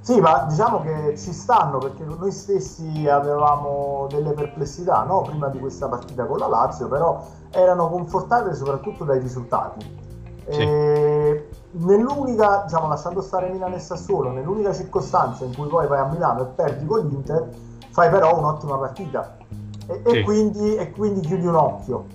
[0.07, 5.23] Sì, ma diciamo che ci stanno perché noi stessi avevamo delle perplessità no?
[5.23, 9.85] prima di questa partita con la Lazio, però erano confortate soprattutto dai risultati.
[10.49, 10.61] Sì.
[10.61, 16.05] E nell'unica, diciamo, lasciando stare Milan e Sassuolo, nell'unica circostanza in cui poi vai a
[16.05, 17.49] Milano e perdi con l'Inter,
[17.89, 19.35] fai però un'ottima partita
[19.87, 20.17] e, sì.
[20.19, 22.05] e, quindi, e quindi chiudi un occhio.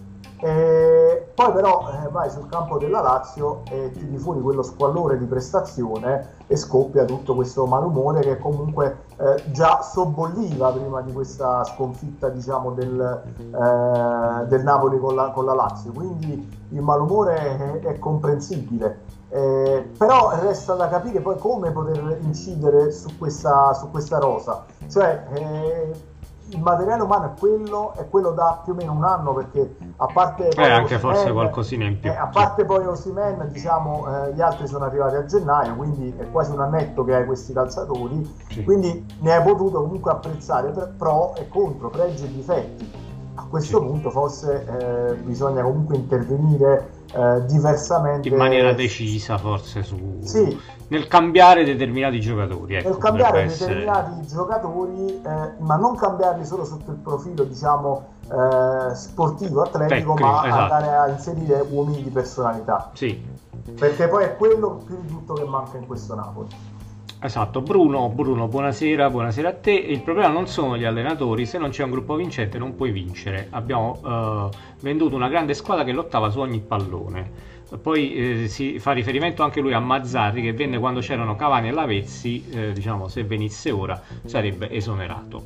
[0.45, 5.24] E poi però eh, vai sul campo della Lazio e tiri fuori quello squallore di
[5.26, 12.28] prestazione e scoppia tutto questo malumore che comunque eh, già sobbolliva prima di questa sconfitta
[12.28, 15.93] diciamo, del, eh, del Napoli con la, con la, Lazio.
[15.93, 19.11] Quindi il malumore è, è comprensibile.
[19.28, 24.64] Eh, però resta da capire poi come poter incidere su questa, su questa rosa.
[24.88, 25.93] Cioè, eh,
[26.53, 30.07] il materiale umano è quello, è quello da più o meno un anno perché a
[30.07, 34.34] parte eh, anche Osimen, forse qualcosina in più eh, a parte poi Osimen diciamo eh,
[34.34, 38.36] gli altri sono arrivati a gennaio quindi è quasi un annetto che hai questi calciatori
[38.48, 38.64] sì.
[38.64, 43.01] quindi ne hai potuto comunque apprezzare pro e contro pregi e difetti
[43.35, 43.87] a questo sì.
[43.87, 50.18] punto forse eh, bisogna comunque intervenire eh, diversamente in maniera decisa forse su...
[50.20, 50.59] sì.
[50.89, 54.26] nel cambiare determinati giocatori ecco, nel cambiare determinati essere...
[54.26, 60.47] giocatori eh, ma non cambiarli solo sotto il profilo diciamo eh, sportivo atletico Tecnico, ma
[60.47, 60.72] esatto.
[60.74, 63.18] andare a inserire uomini di personalità sì.
[63.78, 66.49] perché poi è quello più di tutto che manca in questo Napoli
[67.24, 69.70] Esatto, Bruno, Bruno, buonasera, buonasera a te.
[69.70, 73.46] Il problema non sono gli allenatori, se non c'è un gruppo vincente non puoi vincere.
[73.50, 74.50] Abbiamo uh,
[74.80, 77.30] venduto una grande squadra che lottava su ogni pallone.
[77.80, 81.70] Poi eh, si fa riferimento anche lui a Mazzarri che venne quando c'erano Cavani e
[81.70, 85.42] Lavezzi, eh, diciamo se venisse ora sarebbe esonerato.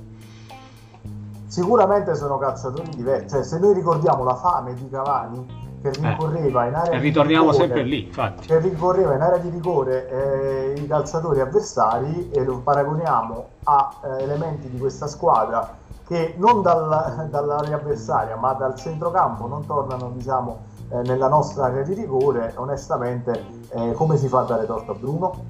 [1.47, 6.69] Sicuramente sono calciatori diversi, cioè se noi ricordiamo la fame di Cavani che rincorreva eh,
[6.69, 8.11] in area rigore, lì
[8.59, 14.69] rincorreva in area di rigore eh, i calciatori avversari e lo paragoniamo a eh, elementi
[14.69, 15.77] di questa squadra
[16.07, 20.59] che non dal, dall'area avversaria ma dal centrocampo non tornano diciamo
[20.91, 24.95] eh, nella nostra area di rigore onestamente eh, come si fa a dare torto a
[24.95, 25.45] Bruno?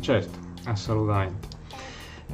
[0.00, 1.54] certo assolutamente.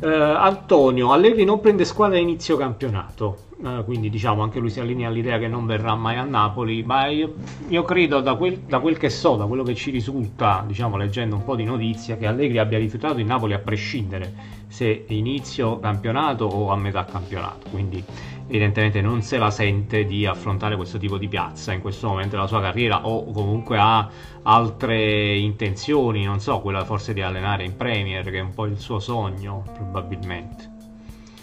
[0.01, 4.81] Uh, Antonio, Allegri non prende squadra a inizio campionato, uh, quindi diciamo anche lui si
[4.81, 7.35] allinea all'idea che non verrà mai a Napoli, ma io,
[7.69, 11.37] io credo da quel, da quel, che so, da quello che ci risulta, diciamo leggendo
[11.37, 16.47] un po' di notizie, che Allegri abbia rifiutato il Napoli a prescindere se inizio campionato
[16.47, 18.03] o a metà campionato, quindi
[18.47, 22.49] evidentemente non se la sente di affrontare questo tipo di piazza in questo momento della
[22.49, 24.09] sua carriera o comunque ha
[24.43, 28.79] altre intenzioni, non so, quella forse di allenare in Premier che è un po' il
[28.79, 30.72] suo sogno probabilmente.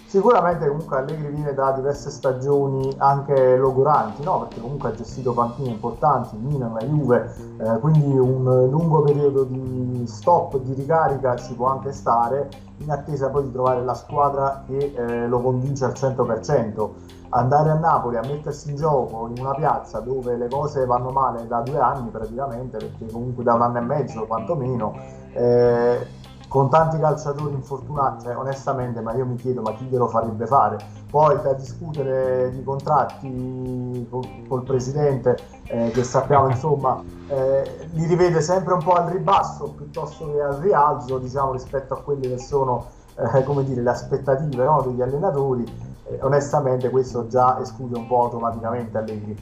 [0.09, 4.39] Sicuramente comunque Allegri viene da diverse stagioni anche logoranti, no?
[4.39, 10.03] perché comunque ha gestito panchine importanti, Milan, la Juve, eh, quindi un lungo periodo di
[10.07, 14.95] stop, di ricarica ci può anche stare, in attesa poi di trovare la squadra che
[14.95, 16.89] eh, lo convince al 100%.
[17.31, 21.45] Andare a Napoli a mettersi in gioco in una piazza dove le cose vanno male
[21.45, 24.95] da due anni praticamente, perché comunque da un anno e mezzo quantomeno,
[25.33, 26.07] eh,
[26.49, 30.77] con tanti calciatori infortunati, cioè, onestamente, ma io mi chiedo ma chi glielo farebbe fare?
[31.09, 35.37] Poi per discutere di contratti col, col presidente,
[35.67, 40.55] eh, che sappiamo insomma, eh, li rivede sempre un po' al ribasso piuttosto che al
[40.55, 45.63] rialzo, diciamo, rispetto a quelle che sono eh, come dire, le aspettative no, degli allenatori.
[46.05, 49.37] Eh, onestamente questo già esclude un po' automaticamente Allegri.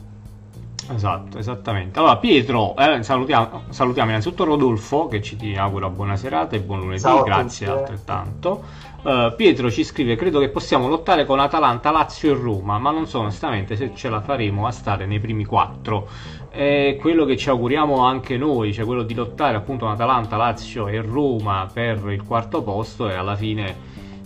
[0.94, 1.98] Esatto, esattamente.
[1.98, 7.00] Allora, Pietro, eh, salutiamo, salutiamo, innanzitutto Rodolfo che ci augura buona serata e buon lunedì,
[7.00, 8.64] Ciao grazie tutti, altrettanto.
[9.02, 13.06] Uh, Pietro ci scrive: Credo che possiamo lottare con Atalanta, Lazio e Roma, ma non
[13.06, 16.08] so onestamente se ce la faremo a stare nei primi quattro.
[16.48, 20.88] È quello che ci auguriamo anche noi, cioè quello di lottare appunto con Atalanta, Lazio
[20.88, 23.76] e Roma per il quarto posto e alla fine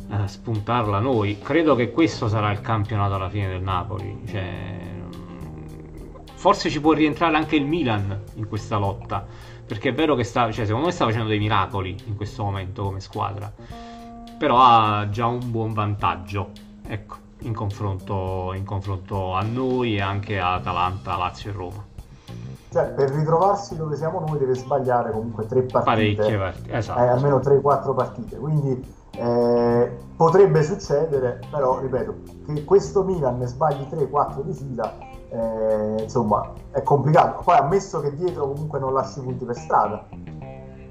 [0.08, 1.38] uh, spuntarla noi.
[1.42, 4.22] Credo che questo sarà il campionato alla fine del Napoli.
[4.26, 4.91] Cioè
[6.42, 9.24] forse ci può rientrare anche il Milan in questa lotta.
[9.64, 12.82] Perché è vero che sta, cioè, secondo me sta facendo dei miracoli in questo momento
[12.82, 13.50] come squadra.
[14.38, 16.50] Però ha già un buon vantaggio.
[16.84, 21.84] Ecco, in confronto, in confronto a noi e anche a Atalanta, Lazio e Roma.
[22.72, 26.36] Cioè, per ritrovarsi dove siamo noi deve sbagliare comunque tre partite.
[26.36, 26.98] Partite, esatto.
[26.98, 28.36] Eh, almeno 3-4 partite.
[28.36, 32.14] Quindi eh, potrebbe succedere, però ripeto,
[32.46, 37.42] che questo Milan sbagli 3-4 di fila eh, insomma è complicato.
[37.42, 40.06] Poi ammesso che dietro comunque non lasci punti per strada.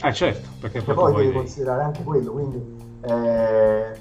[0.04, 4.00] Eh certo, perché, perché poi devi considerare anche quello, quindi eh,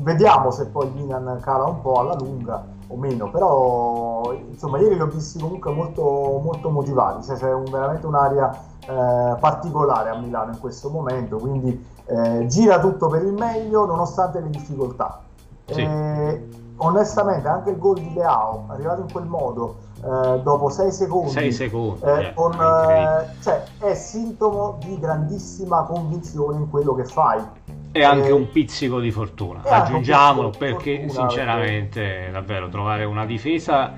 [0.00, 4.96] vediamo se poi il Milan cala un po' alla lunga o meno, però insomma ieri
[4.96, 6.02] li ho visti comunque molto,
[6.42, 11.84] molto motivati, cioè c'è un, veramente un'area eh, particolare a Milano in questo momento, quindi
[12.06, 15.22] eh, gira tutto per il meglio nonostante le difficoltà.
[15.66, 15.80] Sì.
[15.80, 16.48] Eh,
[16.78, 21.52] onestamente anche il gol di Leao arrivato in quel modo eh, dopo 6 secondi, 6
[21.52, 27.40] secondi eh, con, eh, cioè, è sintomo di grandissima convinzione in quello che fai.
[27.92, 29.62] E anche un pizzico di fortuna.
[29.62, 32.30] aggiungiamolo perché fortuna, sinceramente perché...
[32.30, 33.90] davvero trovare una difesa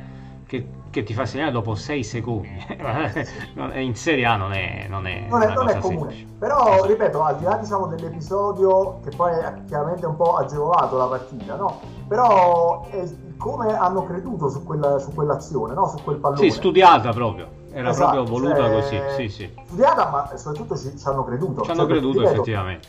[0.47, 0.67] che
[0.99, 2.49] che ti fa segnare dopo 6 secondi.
[3.75, 6.11] in Serie A non è, non è, non è, non è comune.
[6.11, 6.27] Semplice.
[6.39, 11.07] Però, ripeto, al di là diciamo, dell'episodio che poi è chiaramente un po' agevolato la
[11.07, 11.81] partita, no?
[12.07, 13.05] Però è
[13.37, 15.89] come hanno creduto su, quella, su quell'azione, no?
[15.89, 16.43] su quel pallone.
[16.43, 17.57] Sì, studiata proprio.
[17.71, 19.53] Era esatto, proprio voluta cioè, così, sì, sì.
[19.67, 21.63] Studiata, ma soprattutto ci, ci hanno creduto.
[21.63, 22.89] Ci hanno cioè, creduto, ripeto, effettivamente.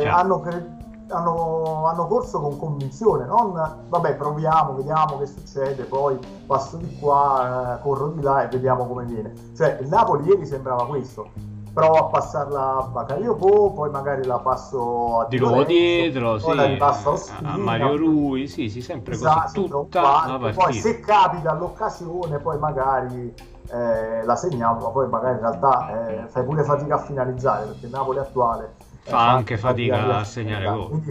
[0.00, 3.52] Eh, hanno creduto hanno, hanno, corso con convinzione, non
[3.88, 8.86] vabbè proviamo, vediamo che succede, poi passo di qua, eh, corro di là e vediamo
[8.86, 9.32] come viene.
[9.56, 11.30] Cioè il Napoli ieri sembrava questo,
[11.72, 17.52] provo a passarla a Bakayoko, poi magari la passo a di nuovo dietro, sì, a,
[17.52, 20.38] a, Mario Rui, sì, sì, sempre esatto, così, tutta.
[20.54, 23.34] Poi se capita l'occasione, poi magari
[23.70, 27.86] eh, la segniamo, ma poi magari in realtà eh, fai pure fatica a finalizzare, perché
[27.86, 31.02] il Napoli attuale fa anche fatica a segnare gol.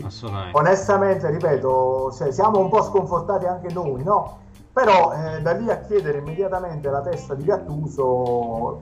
[0.54, 4.40] Onestamente, ripeto, cioè, siamo un po' sconfortati anche noi, no?
[4.74, 8.80] Però eh, da lì a chiedere immediatamente la testa di Gattuso,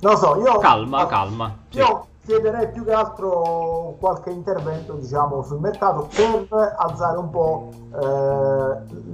[0.00, 0.58] non so, io...
[0.58, 1.56] Calma, calma.
[1.70, 8.71] Io chiederei più che altro qualche intervento diciamo, sul mercato per alzare un po' eh,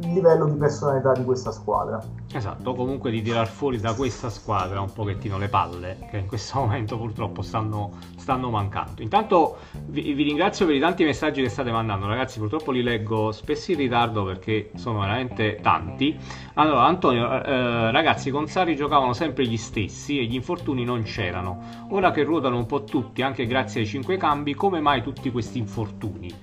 [0.09, 2.03] il livello di personalità di questa squadra.
[2.33, 6.59] Esatto, comunque di tirar fuori da questa squadra un pochettino le palle che in questo
[6.61, 9.03] momento purtroppo stanno, stanno mancando.
[9.03, 13.33] Intanto vi, vi, ringrazio per i tanti messaggi che state mandando, ragazzi, purtroppo li leggo
[13.33, 16.19] spesso in ritardo perché sono veramente tanti.
[16.55, 21.87] Allora, Antonio, eh, ragazzi, con Sari giocavano sempre gli stessi e gli infortuni non c'erano.
[21.91, 25.59] Ora che ruotano un po' tutti, anche grazie ai cinque cambi, come mai tutti questi
[25.59, 26.35] infortuni?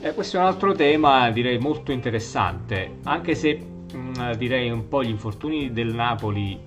[0.00, 5.02] Eh, questo è un altro tema, direi molto interessante, anche se Mm, direi un po'
[5.02, 6.58] gli infortuni del Napoli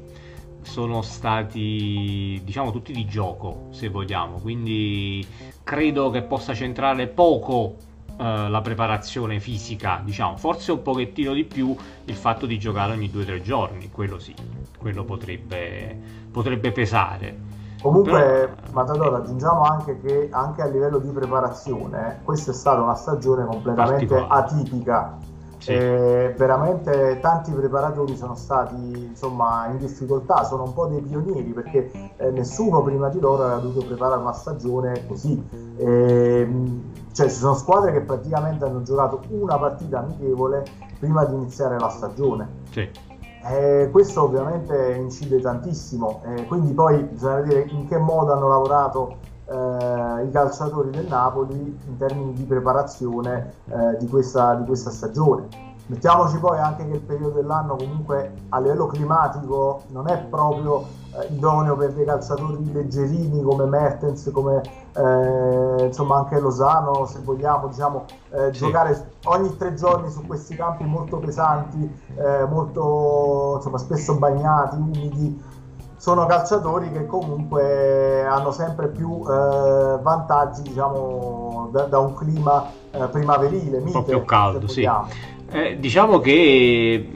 [0.62, 4.40] sono stati diciamo tutti di gioco se vogliamo.
[4.40, 5.26] Quindi
[5.64, 7.78] credo che possa centrare poco
[8.20, 10.38] eh, la preparazione fisica diciamo.
[10.38, 14.34] Forse un pochettino di più il fatto di giocare ogni 2-3 giorni quello sì.
[14.78, 15.98] Quello potrebbe,
[16.30, 17.53] potrebbe pesare
[17.84, 18.52] Comunque, Però...
[18.72, 24.26] Matador, aggiungiamo anche che anche a livello di preparazione, questa è stata una stagione completamente
[24.26, 25.18] atipica
[25.64, 25.72] sì.
[25.72, 31.90] Eh, veramente tanti preparatori sono stati insomma, in difficoltà, sono un po' dei pionieri perché
[32.18, 35.42] eh, nessuno prima di loro aveva dovuto preparare una stagione così.
[35.78, 36.48] Eh,
[37.14, 40.66] cioè ci sono squadre che praticamente hanno giocato una partita amichevole
[41.00, 42.48] prima di iniziare la stagione.
[42.70, 42.90] Sì.
[43.46, 49.18] Eh, questo ovviamente incide tantissimo, eh, quindi poi bisogna vedere in che modo hanno lavorato
[49.46, 55.73] eh, i calciatori del Napoli in termini di preparazione eh, di questa, di, questa, stagione.
[55.86, 61.34] Mettiamoci poi anche che il periodo dell'anno comunque a livello climatico non è proprio eh,
[61.34, 64.62] idoneo per dei calciatori leggerini come Mertens, come
[64.96, 68.60] eh, insomma anche Lozano, se vogliamo, diciamo, eh, sì.
[68.60, 75.52] giocare ogni tre giorni su questi campi molto pesanti, eh, molto insomma, spesso bagnati, umidi.
[75.98, 83.08] Sono calciatori che comunque hanno sempre più eh, vantaggi diciamo, da, da, un clima eh,
[83.08, 84.86] primaverile, mite, un po' più caldo, sì.
[85.78, 87.08] Diciamo che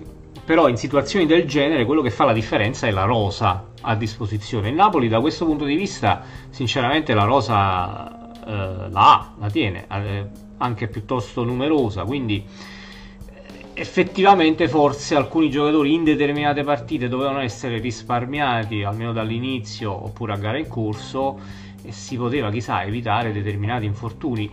[0.47, 4.69] però in situazioni del genere quello che fa la differenza è la rosa a disposizione.
[4.69, 9.87] Il Napoli da questo punto di vista sinceramente la rosa eh, la ha, la tiene,
[9.91, 10.25] eh,
[10.57, 13.41] anche piuttosto numerosa, quindi eh,
[13.73, 20.57] effettivamente forse alcuni giocatori in determinate partite dovevano essere risparmiati almeno dall'inizio oppure a gara
[20.57, 21.37] in corso
[21.83, 24.49] e si poteva chissà evitare determinati infortuni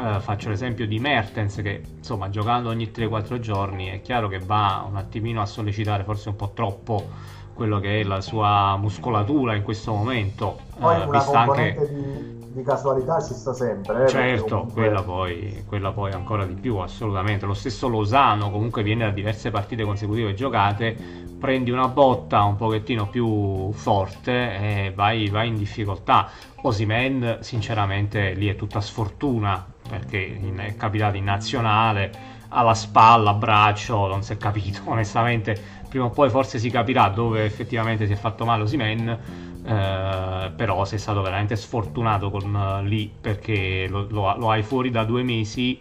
[0.00, 4.82] Uh, faccio l'esempio di Mertens che insomma giocando ogni 3-4 giorni è chiaro che va
[4.88, 7.04] un attimino a sollecitare forse un po' troppo
[7.52, 10.60] quello che è la sua muscolatura in questo momento.
[10.78, 11.94] Poi una componente anche...
[11.94, 14.82] di, di, casualità ci sta sempre eh, certo comunque...
[14.82, 17.44] quella, poi, quella poi ancora di più assolutamente.
[17.44, 20.96] Lo stesso Losano comunque viene da diverse partite consecutive giocate
[21.38, 26.30] prendi una botta un pochettino più forte e vai, vai in difficoltà.
[26.62, 34.06] Osimen sinceramente lì è tutta sfortuna perché in, è capitato in nazionale alla spalla, braccio,
[34.06, 35.78] non si è capito onestamente.
[35.88, 39.18] Prima o poi forse si capirà dove effettivamente si è fatto male Osimen
[39.62, 44.90] eh, però sei stato veramente sfortunato con uh, lì perché lo, lo, lo, hai fuori
[44.90, 45.78] da due mesi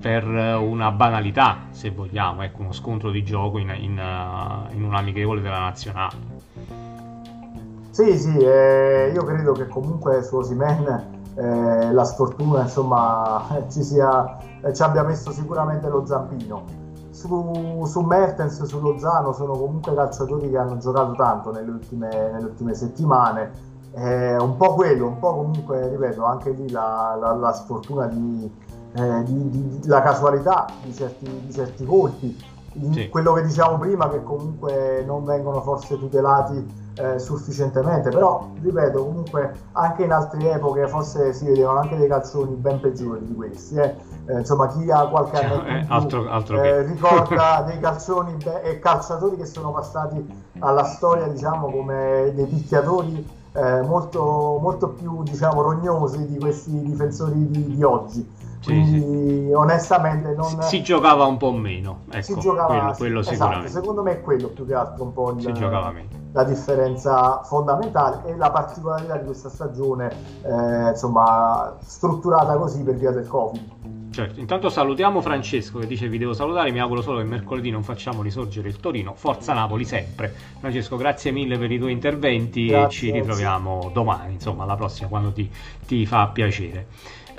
[0.00, 4.94] per una banalità se vogliamo ecco uno scontro di gioco in, in, uh, in un
[4.94, 6.16] amichevole della nazionale.
[7.90, 14.38] Sì sì eh, io credo che comunque su Osimen eh, la sfortuna insomma ci, sia,
[14.62, 16.80] eh, ci abbia messo sicuramente lo zampino.
[17.10, 22.46] Su, su Mertens, su Lozano sono comunque calciatori che hanno giocato tanto nelle ultime, nelle
[22.46, 23.70] ultime settimane.
[23.94, 28.50] Eh, un po' quello, un po' comunque, ripeto, anche lì la, la, la sfortuna di,
[28.94, 32.36] eh, di, di, la casualità di certi, di certi colpi.
[32.90, 33.10] Sì.
[33.10, 39.54] Quello che diciamo prima, che comunque non vengono forse tutelati eh, sufficientemente, però ripeto comunque
[39.72, 43.94] anche in altre epoche forse si vedevano anche dei calzoni ben peggiori di questi, eh.
[44.26, 48.62] Eh, insomma chi ha qualche anno cioè, più, altro, altro eh, ricorda dei calzoni be-
[48.62, 50.24] e calciatori che sono passati
[50.60, 57.50] alla storia diciamo come dei picchiatori eh, molto, molto più diciamo rognosi di questi difensori
[57.50, 58.30] di, di oggi
[58.64, 59.52] quindi sì.
[59.52, 60.44] onestamente non...
[60.44, 64.12] si, si, giocava un po' meno ecco, si giocava, quello, quello esatto, sicuramente secondo me
[64.12, 65.42] è quello più che altro un po' il,
[66.32, 70.10] la differenza fondamentale e la particolarità di questa stagione
[70.42, 76.18] eh, insomma strutturata così per via del covid Certo, intanto salutiamo Francesco che dice vi
[76.18, 80.30] devo salutare, mi auguro solo che mercoledì non facciamo risorgere il Torino, forza Napoli sempre.
[80.58, 85.08] Francesco, grazie mille per i tuoi interventi grazie, e ci ritroviamo domani, insomma, alla prossima
[85.08, 85.50] quando ti,
[85.86, 86.88] ti fa piacere.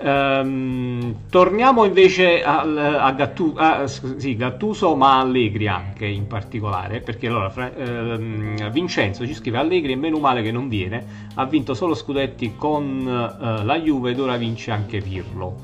[0.01, 6.99] Um, torniamo invece al, a, Gattu, a sì, Gattuso, ma Allegri anche in particolare.
[6.99, 11.31] Perché allora fra, ehm, Vincenzo ci scrive: Allegri è meno male che non viene.
[11.35, 15.55] Ha vinto solo scudetti con eh, la Juve ed ora vince anche Pirlo.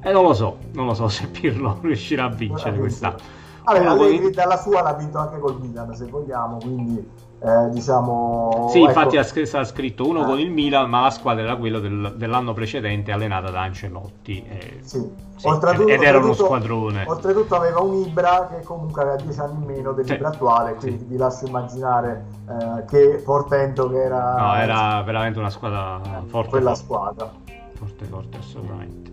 [0.00, 3.16] E eh, non lo so, non lo so se Pirlo riuscirà a vincere quest'anno.
[3.64, 7.06] Vabbè, Allegri dalla sua l'ha vinto anche col Milan, se vogliamo, quindi
[7.44, 8.68] eh, diciamo...
[8.70, 8.88] Sì, ecco.
[8.88, 10.24] infatti ha, scritto uno eh.
[10.26, 14.44] con il Milan, ma la squadra era quella del, dell'anno precedente allenata da Ancelotti.
[14.48, 15.10] Eh, sì.
[15.36, 17.04] sì oltretutto, ed era uno squadrone.
[17.04, 20.34] Oltretutto aveva un Ibra che comunque aveva 10 anni in meno dell'Ibra sì.
[20.36, 24.36] attuale, quindi vi lascio immaginare eh, che portento che era...
[24.36, 26.50] No, era veramente una squadra forte.
[26.50, 26.84] Quella forte.
[26.84, 27.32] squadra.
[27.74, 29.11] Forte, forte, assolutamente.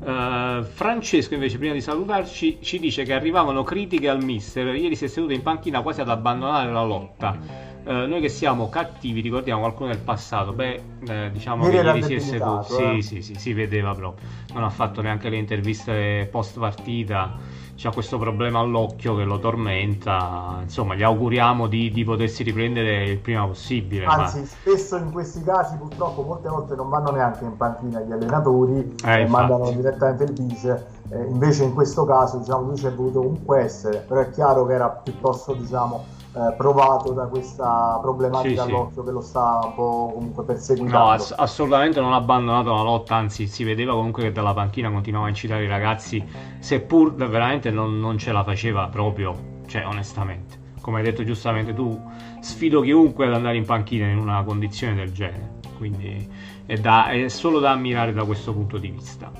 [0.00, 4.74] Uh, Francesco invece prima di salutarci ci dice che arrivavano critiche al mister.
[4.74, 7.36] Ieri si è seduto in panchina quasi ad abbandonare la lotta.
[7.84, 10.52] Uh, noi che siamo cattivi ricordiamo qualcuno del passato.
[10.52, 12.78] Beh eh, diciamo ieri che ieri si è seduto.
[12.78, 13.02] eh.
[13.02, 14.28] sì, sì sì si vedeva proprio.
[14.52, 20.58] Non ha fatto neanche le interviste post partita c'ha questo problema all'occhio che lo tormenta.
[20.62, 24.04] Insomma, gli auguriamo di, di potersi riprendere il prima possibile.
[24.04, 24.46] Anzi, ma...
[24.46, 29.20] spesso in questi casi, purtroppo, molte volte non vanno neanche in panchina gli allenatori, eh,
[29.20, 30.86] eh, mandano direttamente il vice.
[31.10, 34.72] Eh, invece, in questo caso, diciamo, lui c'è voluto comunque essere, però è chiaro che
[34.72, 36.04] era piuttosto, diciamo,
[36.38, 39.08] eh, provato da questa problematica sì, all'occhio sì.
[39.08, 40.98] che lo sta un po' comunque perseguitando.
[40.98, 44.88] No, ass- assolutamente non ha abbandonato la lotta, anzi si vedeva comunque che dalla panchina
[44.90, 46.24] continuava a incitare i ragazzi,
[46.60, 49.34] seppur veramente non, non ce la faceva proprio,
[49.66, 50.66] cioè onestamente.
[50.80, 52.00] Come hai detto giustamente tu,
[52.40, 56.26] sfido chiunque ad andare in panchina in una condizione del genere, quindi
[56.64, 59.30] è, da, è solo da ammirare da questo punto di vista.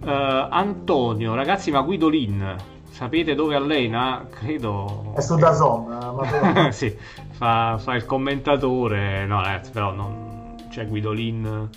[0.00, 2.56] Uh, Antonio, ragazzi, ma Guidolin
[2.98, 4.26] sapete dove allena?
[4.28, 5.12] Credo.
[5.14, 6.26] È su Dazon,
[6.66, 6.92] eh, sì,
[7.30, 9.24] fa, fa, il commentatore.
[9.24, 11.68] No, ragazzi, però non c'è Guidolin.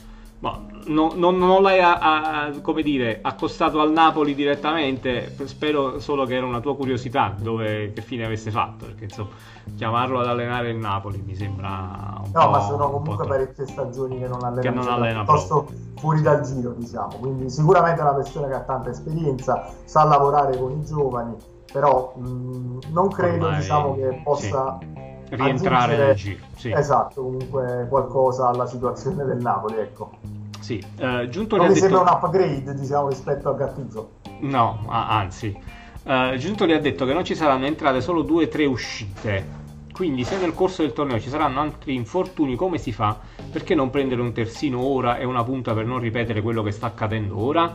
[0.41, 5.35] No, no, non, non l'hai a, a, come dire, accostato al Napoli direttamente.
[5.45, 8.85] Spero solo che era una tua curiosità dove, che fine avesse fatto.
[8.85, 9.29] Perché insomma,
[9.75, 11.67] chiamarlo ad allenare il Napoli mi sembra
[12.23, 12.39] un no, po'.
[12.39, 15.67] No, ma sono comunque parecchie stagioni che non allena, che non allena piuttosto
[15.97, 17.17] fuori dal giro, diciamo.
[17.19, 21.35] Quindi, sicuramente è una persona che ha tanta esperienza, sa lavorare con i giovani,
[21.71, 24.77] però mh, non credo Ormai, diciamo, che possa.
[24.79, 26.43] Sì rientrare nel giro.
[26.55, 26.71] Sì.
[26.71, 30.11] Esatto, comunque qualcosa alla situazione del Napoli, ecco.
[30.59, 31.87] Sì, uh, Giunto non mi detto...
[31.87, 34.11] sembra un upgrade, diciamo, rispetto a Gattuso.
[34.41, 35.57] No, anzi.
[36.03, 39.59] Uh, Giunto gli ha detto che non ci saranno entrate solo due o tre uscite.
[39.93, 43.17] Quindi se nel corso del torneo ci saranno altri infortuni, come si fa?
[43.51, 46.87] Perché non prendere un terzino ora e una punta per non ripetere quello che sta
[46.87, 47.73] accadendo ora?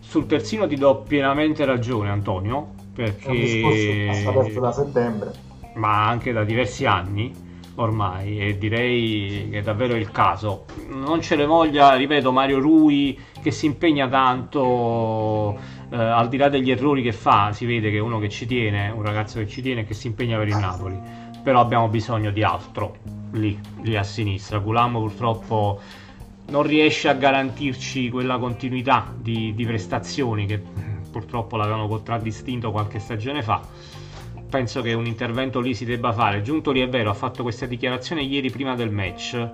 [0.00, 3.26] Sul terzino ti do pienamente ragione, Antonio, perché...
[3.26, 5.46] È un discorso aperto da settembre
[5.78, 10.64] ma anche da diversi anni ormai e direi che è davvero il caso.
[10.88, 15.56] Non ce ne voglia, ripeto, Mario Rui che si impegna tanto,
[15.90, 18.46] eh, al di là degli errori che fa, si vede che è uno che ci
[18.46, 20.98] tiene, un ragazzo che ci tiene e che si impegna per il Napoli,
[21.42, 22.96] però abbiamo bisogno di altro
[23.32, 24.58] lì, lì a sinistra.
[24.58, 25.80] Gulam purtroppo
[26.48, 30.60] non riesce a garantirci quella continuità di, di prestazioni che
[31.10, 33.60] purtroppo l'avevano contraddistinto qualche stagione fa
[34.48, 36.42] penso che un intervento lì si debba fare.
[36.42, 39.48] Giuntoli è vero, ha fatto questa dichiarazione ieri prima del match,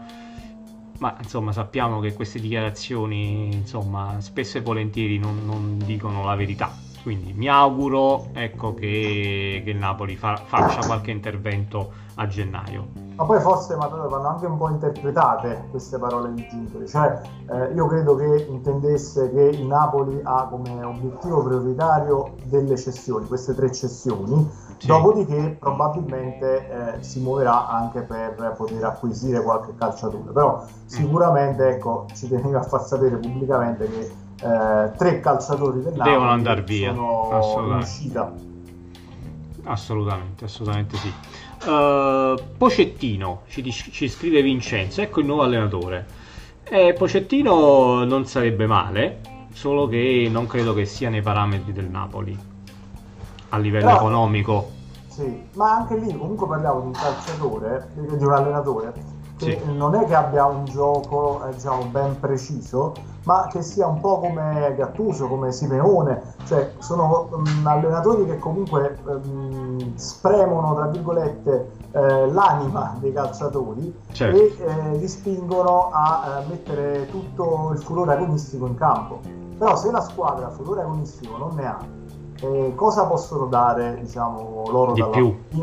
[0.99, 6.72] ma insomma sappiamo che queste dichiarazioni insomma, spesso e volentieri non, non dicono la verità.
[7.03, 13.04] Quindi mi auguro ecco, che, che Napoli fa, faccia qualche intervento a gennaio.
[13.17, 17.73] Ma poi forse Matteo vanno anche un po' interpretate queste parole di Giuntoli, cioè eh,
[17.73, 23.71] io credo che intendesse che il Napoli ha come obiettivo prioritario delle cessioni, queste tre
[23.73, 24.89] cessioni, sì.
[24.89, 32.29] dopodiché probabilmente eh, si muoverà anche per poter acquisire qualche calciatore, però sicuramente ecco, ci
[32.29, 34.12] teneva a far sapere pubblicamente che
[34.43, 38.33] eh, tre calciatori del Napoli devono andare via sono in uscita.
[39.67, 41.34] Assolutamente, assolutamente sì.
[41.65, 46.07] Uh, Pocettino ci, ci, scrive Vincenzo, ecco il nuovo allenatore.
[46.65, 49.21] Eh, Pocettino non sarebbe male,
[49.53, 52.37] solo che non credo che sia nei parametri del Napoli
[53.51, 54.71] a livello Però, economico.
[55.07, 58.93] Sì, ma anche lì comunque parliamo di un calciatore, di un allenatore
[59.37, 59.72] che sì.
[59.72, 62.93] non è che abbia un gioco eh, diciamo, ben preciso,
[63.24, 68.99] ma che sia un po' come Gattuso, come Simeone, cioè sono um, allenatori che comunque
[69.05, 74.37] um, spremono, tra virgolette, eh, l'anima dei calciatori certo.
[74.37, 79.20] e eh, li spingono a eh, mettere tutto il furore agonistico in campo.
[79.57, 81.78] Però se la squadra furore agonistico non ne ha,
[82.41, 85.35] eh, cosa possono dare diciamo, loro di dalla più?
[85.57, 85.62] Mm.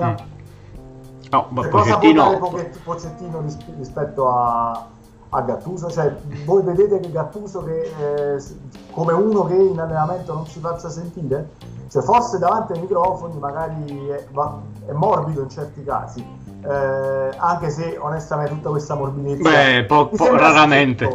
[1.31, 2.37] No, ma Pochettino...
[2.39, 3.43] Cosa Pochettino
[3.77, 4.87] rispetto a
[5.33, 5.89] a Gattuso?
[5.89, 6.13] Cioè,
[6.45, 8.43] voi vedete che Gattuso che, eh,
[8.91, 11.51] come uno che in allenamento non si faccia sentire?
[11.89, 16.25] Cioè, forse davanti ai microfoni magari è, va, è morbido in certi casi,
[16.63, 19.49] eh, anche se onestamente tutta questa morbidezza...
[19.49, 21.05] Beh, po- po- raramente.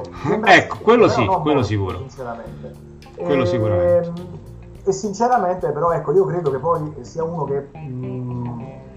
[0.45, 1.99] ecco, quello sì, quello morbido, sicuro.
[1.99, 2.73] Sinceramente.
[3.17, 4.07] Quello e, sicuramente.
[4.09, 4.15] Ehm,
[4.85, 8.46] e sinceramente però ecco, io credo che poi sia uno che mh,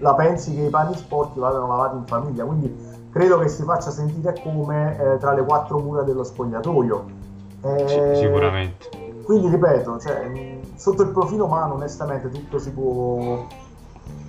[0.00, 2.74] la pensi che i panni sporchi vadano lavati in famiglia, quindi
[3.10, 7.04] credo che si faccia sentire come eh, tra le quattro mura dello spogliatoio.
[7.62, 8.88] Eh, sicuramente.
[9.24, 13.46] Quindi ripeto, cioè, sotto il profilo umano onestamente tutto si può,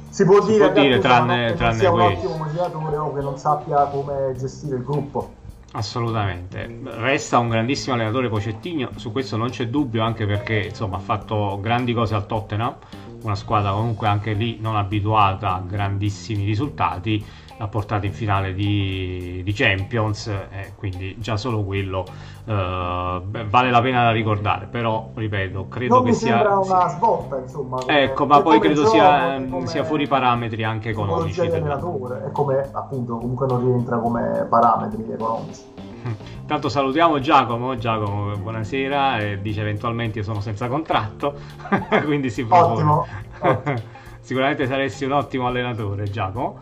[0.10, 3.22] si può si dire, può dire tranne, che tranne sia un ottimo motivatore o che
[3.22, 5.40] non sappia come gestire il gruppo.
[5.74, 11.00] Assolutamente, resta un grandissimo allenatore Pocettino, su questo non c'è dubbio, anche perché insomma, ha
[11.00, 12.76] fatto grandi cose al Tottenham,
[13.22, 17.24] una squadra comunque anche lì non abituata a grandissimi risultati
[17.62, 22.04] l'ha portata in finale di, di Champions, eh, quindi già solo quello
[22.44, 24.66] eh, vale la pena da ricordare.
[24.66, 26.58] Però, ripeto, credo non che sia.
[26.58, 27.78] una svolta, insomma.
[27.86, 31.40] Ecco, ma poi credo sia, sia, fuori parametri anche economici.
[31.40, 35.62] E come appunto comunque non rientra come parametri economici.
[36.42, 41.36] Intanto salutiamo Giacomo, Giacomo buonasera, e dice eventualmente io sono senza contratto,
[42.06, 42.74] quindi si può...
[42.74, 43.06] Ottimo.
[44.22, 46.60] sicuramente saresti un ottimo allenatore, Giacomo.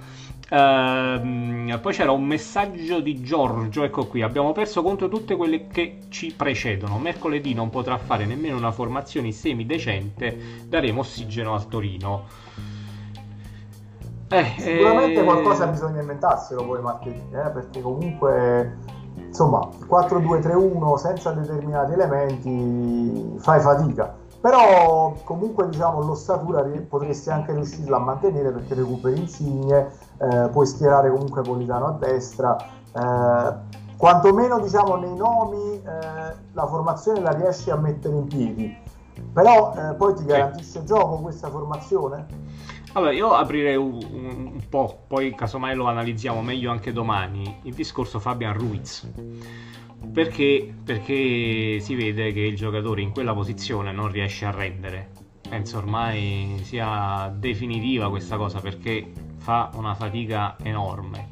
[0.50, 6.00] Uh, poi c'era un messaggio di Giorgio, ecco qui, abbiamo perso contro tutte quelle che
[6.10, 6.98] ci precedono.
[6.98, 12.26] Mercoledì non potrà fare nemmeno una formazione semi-decente, daremo ossigeno al Torino.
[14.32, 15.24] Eh, Sicuramente eh...
[15.24, 18.78] qualcosa bisogna inventarselo poi martedì, eh, perché comunque
[19.30, 24.15] insomma 4-2-3-1 senza determinati elementi fai fatica.
[24.41, 31.09] Però comunque diciamo l'ossatura potresti anche riuscirla a mantenere perché recuperi Insigne eh, puoi schierare
[31.09, 33.53] comunque Politano a destra eh,
[33.97, 38.77] quantomeno diciamo nei nomi eh, la formazione la riesci a mettere in piedi.
[39.34, 42.25] Però eh, poi ti garantisce gioco questa formazione?
[42.94, 48.20] Allora, io aprirei un, un, po', poi casomai lo analizziamo meglio anche domani, il discorso
[48.20, 49.08] Fabian Ruiz.
[50.12, 50.74] Perché?
[50.84, 55.12] Perché si vede che il giocatore in quella posizione non riesce a rendere.
[55.48, 61.30] Penso ormai sia definitiva questa cosa perché fa una fatica enorme.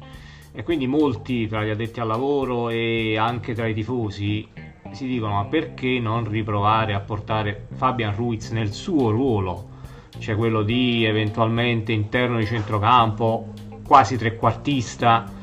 [0.52, 4.46] E quindi molti tra gli addetti al lavoro e anche tra i tifosi
[4.92, 9.76] si dicono ma perché non riprovare a portare Fabian Ruiz nel suo ruolo?
[10.18, 13.52] Cioè quello di eventualmente interno di centrocampo,
[13.86, 15.36] quasi trequartista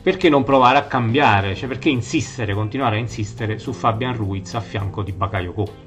[0.00, 1.54] perché non provare a cambiare?
[1.54, 5.86] Cioè, perché insistere, continuare a insistere su Fabian Ruiz a fianco di Bakayoko?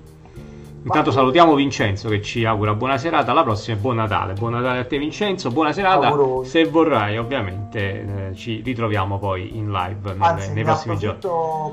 [0.84, 4.34] Intanto salutiamo Vincenzo che ci augura buona serata, alla prossima e buon Natale.
[4.34, 6.08] Buon Natale a te Vincenzo, buona serata.
[6.08, 6.44] Auguro.
[6.44, 11.20] Se vorrai ovviamente eh, ci ritroviamo poi in live nelle, Anzi, nei prossimi giorni.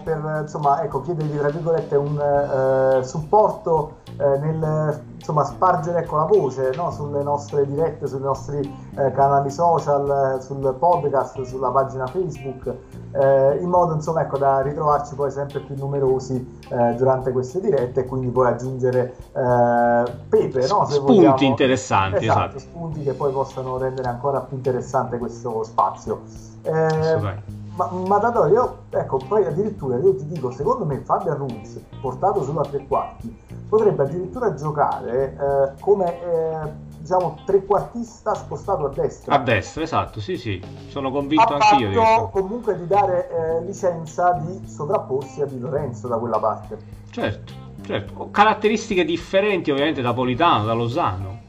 [0.05, 6.25] per insomma, ecco, chiedervi tra virgolette un eh, supporto eh, nel insomma, spargere ecco, la
[6.25, 6.91] voce no?
[6.91, 8.59] sulle nostre dirette, sui nostri
[8.97, 12.75] eh, canali social, eh, sul podcast, sulla pagina Facebook,
[13.13, 18.01] eh, in modo insomma, ecco, da ritrovarci poi sempre più numerosi eh, durante queste dirette
[18.01, 20.87] e quindi poi aggiungere eh, pepe, no?
[20.87, 21.37] Se spunti vogliamo.
[21.41, 22.59] interessanti, esatto, esatto.
[22.59, 26.23] spunti che poi possano rendere ancora più interessante questo spazio.
[26.63, 31.37] Eh, ma, ma da dove io, ecco, poi addirittura io ti dico, secondo me Fabio
[31.37, 33.35] Ruiz, portato sulla tre quarti,
[33.69, 39.37] potrebbe addirittura giocare eh, come eh, diciamo trequartista spostato a destra.
[39.37, 42.31] A destra, esatto, sì, sì, sono convinto anche io di questo.
[42.33, 46.79] comunque di dare eh, licenza di sovrapporsi a Di Lorenzo da quella parte.
[47.11, 47.53] Certo,
[47.83, 51.47] certo, caratteristiche differenti ovviamente da Politano, da Lozano.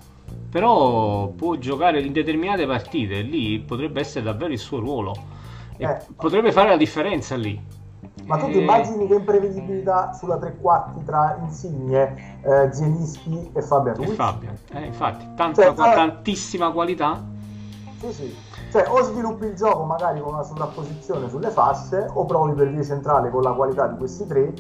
[0.51, 5.37] Però può giocare in determinate partite, lì potrebbe essere davvero il suo ruolo
[5.79, 7.77] eh, potrebbe fare la differenza lì.
[8.25, 8.61] Ma tu ti eh.
[8.61, 14.09] immagini che imprevedibilità sulla tre quarti tra Insigne, eh, Zielinski e Fabian Ruiz?
[14.09, 17.21] E Fabian, eh, infatti, tanta, cioè, allora, tantissima qualità.
[17.99, 18.35] Sì, sì.
[18.71, 22.83] Cioè, o sviluppi il gioco magari con una sovrapposizione sulle fasce, o provi per via
[22.83, 24.53] centrale con la qualità di questi tre,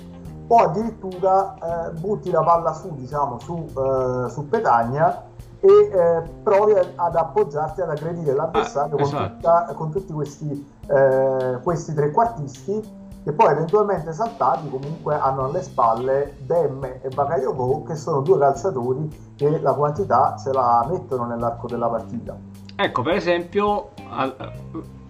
[0.47, 5.27] o addirittura eh, butti la palla su, diciamo, su, eh, su Petagna
[5.61, 9.23] e eh, provi ad appoggiarti ad aggredire l'avversario ah, esatto.
[9.23, 15.61] con, tutta, con, tutti questi, eh, questi trequartisti che poi eventualmente saltati comunque hanno alle
[15.61, 21.67] spalle Demme e Bakayoko che sono due calciatori che la quantità ce la mettono nell'arco
[21.67, 22.37] della partita.
[22.75, 23.89] Ecco, per esempio,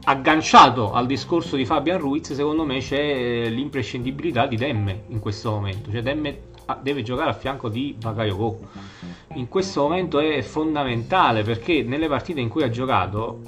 [0.04, 5.92] agganciato al discorso di Fabian Ruiz, secondo me c'è l'imprescindibilità di Demme in questo momento.
[5.92, 8.68] Cioè Demme deve giocare a fianco di Bakayoko.
[9.36, 13.42] In questo momento è fondamentale perché nelle partite in cui ha giocato,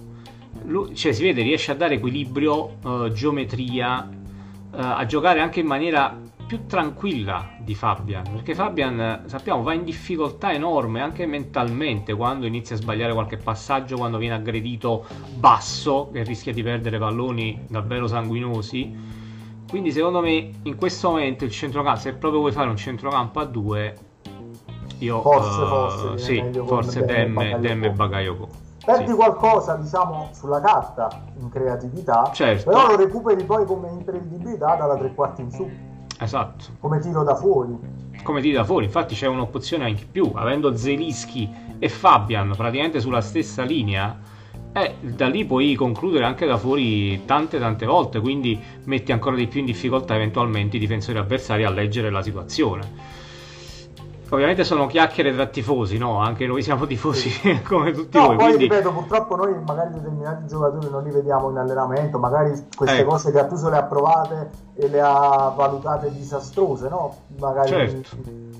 [0.65, 5.65] lui, cioè, si vede, riesce a dare equilibrio, uh, geometria, uh, a giocare anche in
[5.65, 6.15] maniera
[6.45, 8.23] più tranquilla di Fabian.
[8.23, 13.95] Perché Fabian, sappiamo, va in difficoltà enorme anche mentalmente quando inizia a sbagliare qualche passaggio,
[13.95, 15.05] quando viene aggredito
[15.35, 19.19] basso, che rischia di perdere palloni davvero sanguinosi
[19.71, 23.45] quindi secondo me in questo momento il centrocampo, se proprio vuoi fare un centrocampo a
[23.45, 23.97] due,
[24.97, 28.49] io forse, uh, forse, sì, forse Demme e Bagayoko.
[28.83, 29.13] Perdi sì.
[29.13, 31.07] qualcosa, diciamo, sulla carta
[31.39, 32.69] in creatività, certo.
[32.69, 35.69] però lo recuperi poi come imprevedibilità dalla tre quarti in su.
[36.19, 36.65] Esatto.
[36.81, 37.73] Come tiro da fuori.
[38.23, 41.49] Come tiro da fuori, infatti c'è un'opzione anche più, avendo Zelischi
[41.79, 44.19] e Fabian praticamente sulla stessa linea
[44.73, 49.47] eh, da lì puoi concludere anche da fuori tante tante volte, quindi metti ancora di
[49.47, 53.19] più in difficoltà eventualmente i difensori avversari a leggere la situazione.
[54.29, 56.19] Ovviamente sono chiacchiere tra tifosi, no?
[56.19, 57.29] Anche noi siamo tifosi
[57.67, 58.37] come tutti no, voi.
[58.37, 58.63] Poi quindi...
[58.63, 63.09] ripeto, purtroppo noi magari determinati giocatori non li vediamo in allenamento, magari queste ecco.
[63.09, 67.13] cose Gattuso le ha provate e le ha valutate disastrose, no?
[67.39, 68.50] Magari certo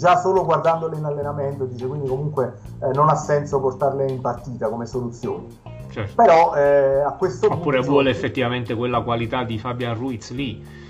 [0.00, 4.70] già solo guardandole in allenamento dice quindi comunque eh, non ha senso portarle in partita
[4.70, 5.58] come soluzioni.
[5.90, 6.14] Certo.
[6.14, 7.92] Però eh, a questo Oppure punto...
[7.92, 10.88] vuole effettivamente quella qualità di Fabian Ruiz lì.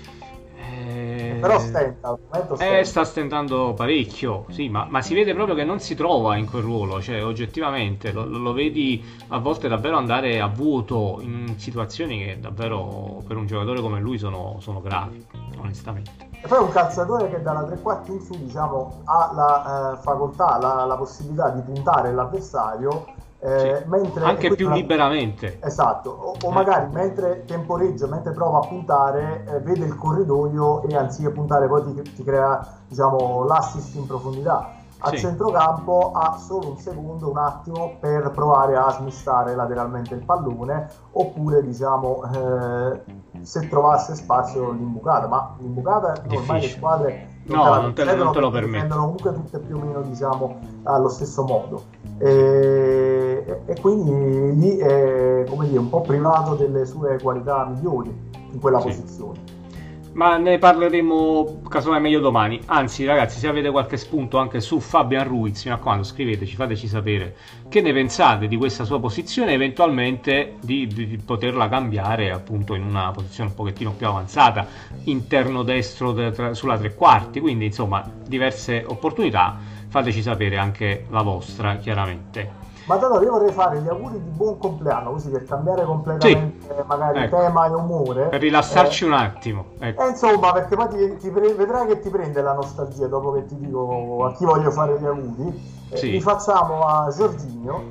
[1.11, 2.77] Eh, Però stenta, stenta.
[2.77, 6.49] Eh, sta stentando parecchio, sì, ma, ma, si vede proprio che non si trova in
[6.49, 12.23] quel ruolo, cioè oggettivamente lo, lo, vedi a volte davvero andare a vuoto in situazioni
[12.23, 15.25] che davvero per un giocatore come lui sono, sono gravi,
[15.59, 16.29] onestamente.
[16.43, 20.57] E poi un calciatore che dalla tre quarti in su diciamo, ha la eh, facoltà,
[20.59, 23.05] la, la possibilità di puntare l'avversario
[23.43, 24.75] eh, sì, anche più la...
[24.75, 25.59] liberamente.
[25.61, 26.53] Esatto, o, o eh.
[26.53, 31.83] magari mentre temporeggia, mentre prova a puntare, eh, vede il corridoio e anziché puntare poi
[31.93, 34.75] ti, ti crea diciamo, l'assist in profondità.
[35.03, 35.17] A sì.
[35.17, 41.63] centrocampo ha solo un secondo, un attimo per provare a smistare lateralmente il pallone oppure
[41.63, 43.01] diciamo eh,
[43.41, 48.51] se trovasse spazio l'imbucata, ma l'imbucata ormai le squadre no, non te, non te lo
[48.51, 51.81] permettono comunque tutte più o meno diciamo allo stesso modo
[52.19, 53.10] e,
[53.65, 58.13] e quindi lì è dire un po' privato delle sue qualità migliori
[58.51, 58.87] in quella sì.
[58.87, 59.59] posizione
[60.13, 62.59] ma ne parleremo casomai meglio domani.
[62.65, 67.35] Anzi, ragazzi, se avete qualche spunto anche su Fabian Ruiz, mi raccomando, scriveteci, fateci sapere
[67.69, 73.11] che ne pensate di questa sua posizione, eventualmente di, di, poterla cambiare appunto in una
[73.11, 74.67] posizione un pochettino più avanzata,
[75.05, 77.39] interno destro de, tra, sulla tre quarti.
[77.39, 79.57] Quindi, insomma, diverse opportunità.
[79.87, 82.60] Fateci sapere anche la vostra, chiaramente.
[82.85, 86.83] Ma allora io vorrei fare gli auguri di buon compleanno, così per cambiare completamente sì.
[86.85, 87.37] magari ecco.
[87.37, 88.25] tema e umore.
[88.25, 89.65] Per rilassarci eh, un attimo.
[89.79, 90.03] Ecco.
[90.03, 93.45] Eh, insomma, perché poi ti, ti pre- vedrai che ti prende la nostalgia dopo che
[93.45, 95.79] ti dico a chi voglio fare gli auguri.
[95.89, 96.11] Eh, sì.
[96.11, 97.83] Li facciamo a Giorginio,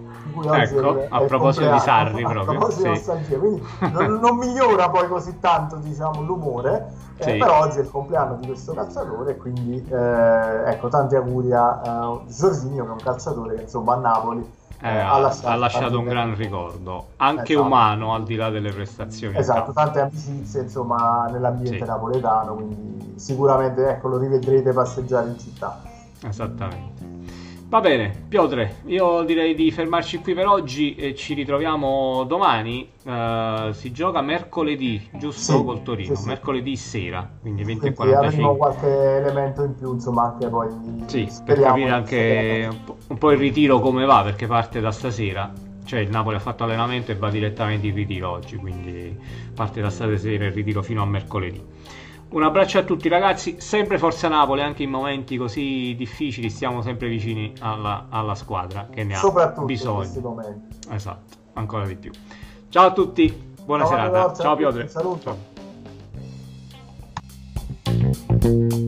[0.43, 2.41] ecco, è, a proposito di Sarri proprio.
[2.41, 2.83] A proposito sì.
[2.83, 7.37] di nostalgia, quindi non, non, migliora poi così tanto diciamo, l'umore, eh, sì.
[7.37, 12.23] però oggi è il compleanno di questo calciatore, quindi eh, ecco, tanti auguri a uh,
[12.27, 16.07] Giorginio che è un calciatore che insomma a Napoli eh, ha, lasciato, ha lasciato un
[16.07, 17.67] gran ricordo, anche esatto.
[17.67, 19.37] umano al di là delle prestazioni.
[19.37, 21.85] Esatto, tante amicizie insomma nell'ambiente sì.
[21.85, 25.83] napoletano, quindi sicuramente ecco, lo rivedrete passeggiare in città.
[26.23, 27.00] Esattamente.
[27.71, 32.91] Va bene, Piotre, io direi di fermarci qui per oggi e ci ritroviamo domani.
[33.05, 36.17] Uh, si gioca mercoledì, giusto sì, col Torino?
[36.17, 36.27] Sì, sì.
[36.27, 38.27] Mercoledì sera, quindi 20 e 45.
[38.27, 40.69] Avremo qualche elemento in più, insomma, anche poi.
[41.07, 44.91] Sì, per capire anche un po', un po' il ritiro come va, perché parte da
[44.91, 45.53] stasera.
[45.85, 49.17] Cioè il Napoli ha fatto allenamento e va direttamente in ritiro oggi, quindi
[49.55, 51.65] parte da stasera il ritiro fino a mercoledì.
[52.31, 57.09] Un abbraccio a tutti ragazzi, sempre Forza Napoli, anche in momenti così difficili stiamo sempre
[57.09, 59.21] vicini alla, alla squadra che ne ha
[59.65, 59.93] bisogno.
[59.93, 60.79] in questi momenti.
[60.91, 62.13] Esatto, ancora di più.
[62.69, 64.35] Ciao a tutti, buona ciao, serata.
[64.35, 64.87] Ciao Piotre.
[64.89, 65.39] Saluto.
[68.39, 68.79] Ciao.